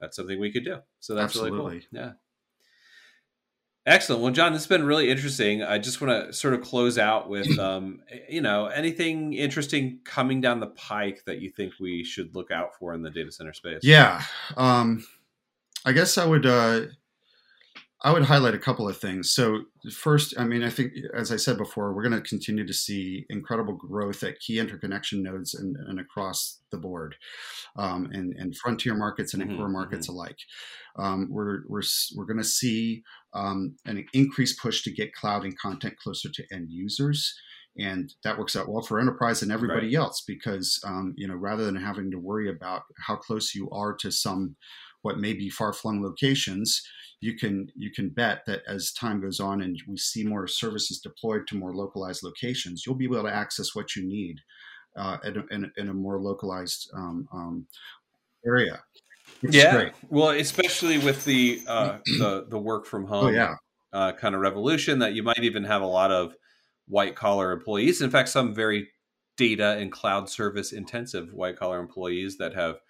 [0.00, 0.78] that's something we could do.
[1.00, 1.80] So that's really cool.
[1.90, 2.12] Yeah.
[3.86, 4.20] Excellent.
[4.20, 5.62] Well, Jon, this has been really interesting.
[5.62, 10.40] I just want to sort of close out with, um, you know, anything interesting coming
[10.40, 13.52] down the pike that you think we should look out for in the data center
[13.52, 13.80] space.
[13.82, 14.22] Yeah,
[14.56, 15.06] um,
[15.84, 16.86] I guess I would uh,
[18.02, 19.32] I would highlight a couple of things.
[19.32, 22.72] So first, I mean, I think as I said before, we're going to continue to
[22.74, 27.16] see incredible growth at key interconnection nodes and, and across the board,
[27.76, 30.38] um, and, and frontier markets and Mhm, core markets alike.
[30.98, 31.82] Um, we're we're
[32.16, 33.02] we're going to see
[33.34, 37.34] um, an increased push to get cloud and content closer to end users.
[37.78, 41.64] And that works out well for enterprise and everybody else because um, you know rather
[41.64, 44.56] than having to worry about how close you are to some
[45.06, 46.82] what may be far flung locations,
[47.20, 50.98] you can you can bet that as time goes on and we see more services
[50.98, 54.40] deployed to more localized locations, you'll be able to access what you need
[54.96, 57.66] uh, in, a, in, a, in a more localized um, um,
[58.44, 58.82] area.
[59.42, 59.72] Is yeah.
[59.72, 59.92] great.
[60.08, 63.54] Well, especially with the uh, the the work from home Oh yeah,
[63.92, 66.34] uh, kind of revolution, that you might even have a lot of
[66.88, 68.02] white collar employees.
[68.02, 68.88] In fact, some very
[69.36, 72.80] data and cloud service intensive white collar employees that have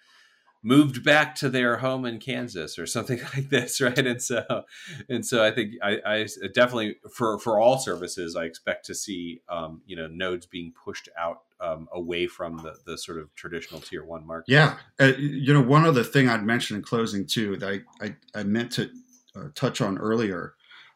[0.67, 3.97] moved back to their home in Kansas or something like this, right?
[3.97, 4.65] And so,
[5.09, 9.41] and so, I think I, I definitely for for all services, I expect to see
[9.49, 13.79] um, you know nodes being pushed out um, away from the the sort of traditional
[13.79, 14.51] tier one market.
[14.51, 14.77] yeah.
[14.99, 18.43] Uh, you know, one other thing I'd mention in closing too that I I, I
[18.43, 18.89] meant to
[19.35, 20.53] uh, touch on earlier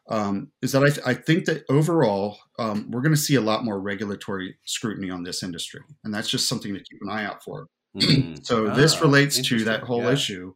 [0.08, 3.40] um, is that I, th- I think that overall um, we're going to see a
[3.40, 7.24] lot more regulatory scrutiny on this industry, and that's just something to keep an eye
[7.24, 7.68] out for.
[7.96, 8.38] Mm.
[8.46, 10.12] So this Ah, relates to that whole Yeah.
[10.12, 10.54] issue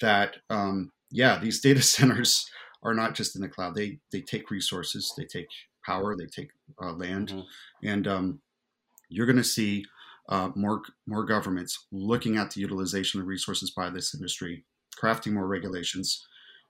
[0.00, 2.46] that um, yeah, these data centers
[2.82, 3.74] are not just in the cloud.
[3.74, 5.48] They they take resources, they take
[5.86, 6.50] power, they take
[6.82, 7.46] uh, land, Mhm.
[7.82, 8.42] and um,
[9.08, 9.84] you're going to see
[10.28, 14.64] uh, more more governments looking at the utilization of resources by this industry,
[15.00, 16.26] crafting more regulations,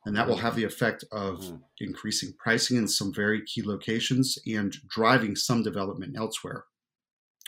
[0.06, 1.62] and that will have the effect of Mhm.
[1.78, 6.64] increasing pricing in some very key locations and driving some development elsewhere.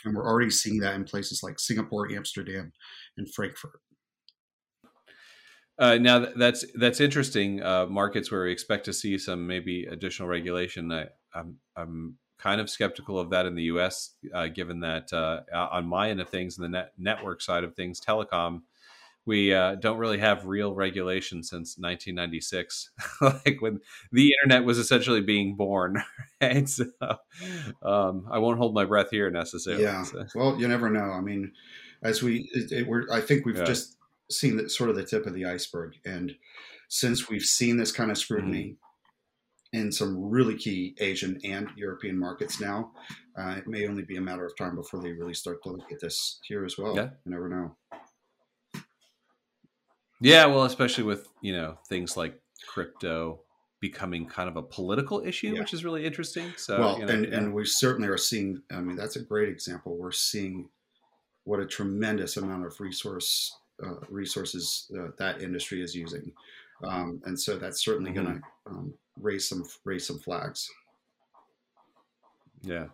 [0.05, 2.73] And we're already seeing that in places like Singapore, Amsterdam,
[3.17, 3.79] and Frankfurt.
[5.79, 7.61] Uh, now that's that's interesting.
[7.63, 10.91] Uh, markets where we expect to see some maybe additional regulation.
[10.91, 14.11] I, I'm I'm kind of skeptical of that in the U.S.
[14.33, 17.75] Uh, given that uh, on my end of things, in the net network side of
[17.75, 18.61] things, telecom,
[19.25, 23.79] we uh, don't really have real regulation since 1996, like when
[24.11, 26.03] the internet was essentially being born.
[26.41, 26.85] Right, so
[27.81, 29.83] um, I won't hold my breath here necessarily.
[29.83, 30.03] Yeah.
[30.03, 31.11] So- Well, you never know.
[31.11, 31.53] I mean,
[32.01, 33.63] as we, it, it, we're, I think we've Yeah.
[33.63, 33.95] just
[34.29, 35.93] seen the, sort of the tip of the iceberg.
[36.05, 36.35] And
[36.89, 38.75] since we've seen this kind of scrutiny
[39.73, 39.79] Mm-hmm.
[39.79, 42.91] in some really key Asian and European markets now,
[43.39, 45.91] uh, it may only be a matter of time before they really start to look
[45.93, 46.93] at this here as well.
[46.95, 47.09] Yeah.
[47.25, 47.75] You never know.
[50.23, 53.41] Yeah, well, especially with you know things like crypto
[53.79, 55.59] becoming kind of a political issue, Yeah.
[55.59, 56.53] which is really interesting.
[56.55, 57.37] So, well, you know, and, yeah.
[57.37, 59.97] and we certainly are seeing, I mean, that's a great example.
[59.97, 60.69] We're seeing
[61.43, 63.53] what a tremendous amount of resource
[63.85, 66.31] uh, resources uh, that industry is using.
[66.85, 68.23] Um, and so that's certainly Mm-hmm.
[68.23, 70.69] going to um, raise some raise some flags.
[72.61, 72.85] Yeah.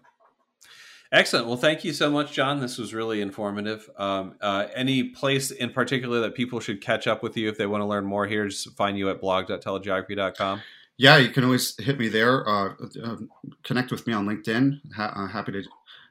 [1.12, 1.48] Excellent.
[1.48, 2.60] Well, thank you so much, Jon.
[2.60, 3.90] This was really informative.
[3.98, 7.66] Um, uh, any place in particular that people should catch up with you if they
[7.66, 10.62] want to learn more here, just find you at blog.telegeography.com.
[10.98, 12.48] Yeah, you can always hit me there.
[12.48, 13.16] Uh, uh,
[13.64, 14.82] connect with me on LinkedIn.
[14.96, 15.64] Ha- uh, happy to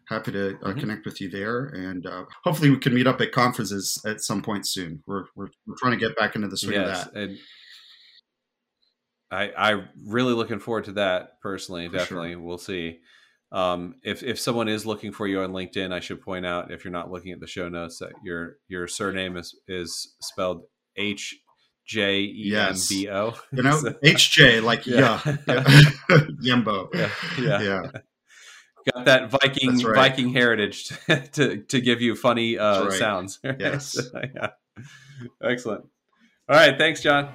[0.08, 0.80] happy to uh, mm-hmm.
[0.80, 4.42] connect with you there, and uh, hopefully we can meet up at conferences at some
[4.42, 5.02] point soon.
[5.06, 7.20] We're we're, we're trying to get back into the swing yes, of that.
[7.20, 7.38] And-
[9.30, 11.86] I I really looking forward to that personally.
[11.88, 12.40] For definitely, sure.
[12.40, 13.00] we'll see.
[13.50, 16.84] Um, if if someone is looking for you on LinkedIn, I should point out if
[16.84, 20.64] you're not looking at the show notes that your your surname is is spelled
[20.96, 21.40] H
[21.86, 23.34] J E M B O.
[23.52, 25.34] You know, H J like yeah, yeah.
[26.44, 26.88] Yembo.
[26.94, 27.62] Yeah, yeah.
[27.62, 27.82] yeah.
[28.92, 29.94] Got that Viking right.
[29.94, 30.88] Viking heritage
[31.32, 32.92] to to give you funny uh, right.
[32.92, 33.40] sounds.
[33.42, 33.92] Yes.
[33.92, 34.02] so,
[34.34, 34.50] yeah.
[35.42, 35.84] Excellent.
[36.48, 36.76] All right.
[36.76, 37.28] Thanks, Jon.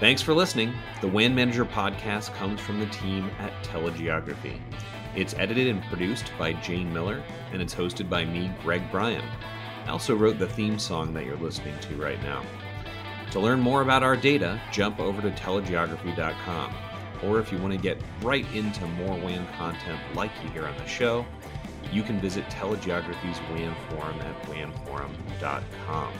[0.00, 0.72] Thanks for listening.
[1.00, 4.60] The WAN Manager podcast comes from the team at TeleGeography.
[5.16, 7.20] It's edited and produced by Jane Miller,
[7.52, 9.24] and it's hosted by me, Greg Bryan.
[9.86, 12.44] I also wrote the theme song that you're listening to right now.
[13.32, 16.74] To learn more about our data, jump over to telegeography.com.
[17.24, 20.76] Or if you want to get right into more WAN content like you hear on
[20.76, 21.26] the show,
[21.90, 26.12] you can visit TeleGeography's WAN forum at wanforum.com.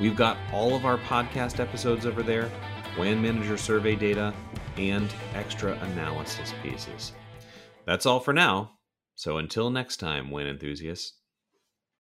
[0.00, 2.50] We've got all of our podcast episodes over there,
[2.98, 4.34] WAN Manager survey data,
[4.76, 7.12] and extra analysis pieces.
[7.86, 8.72] That's all for now.
[9.14, 11.14] So until next time, WAN enthusiasts.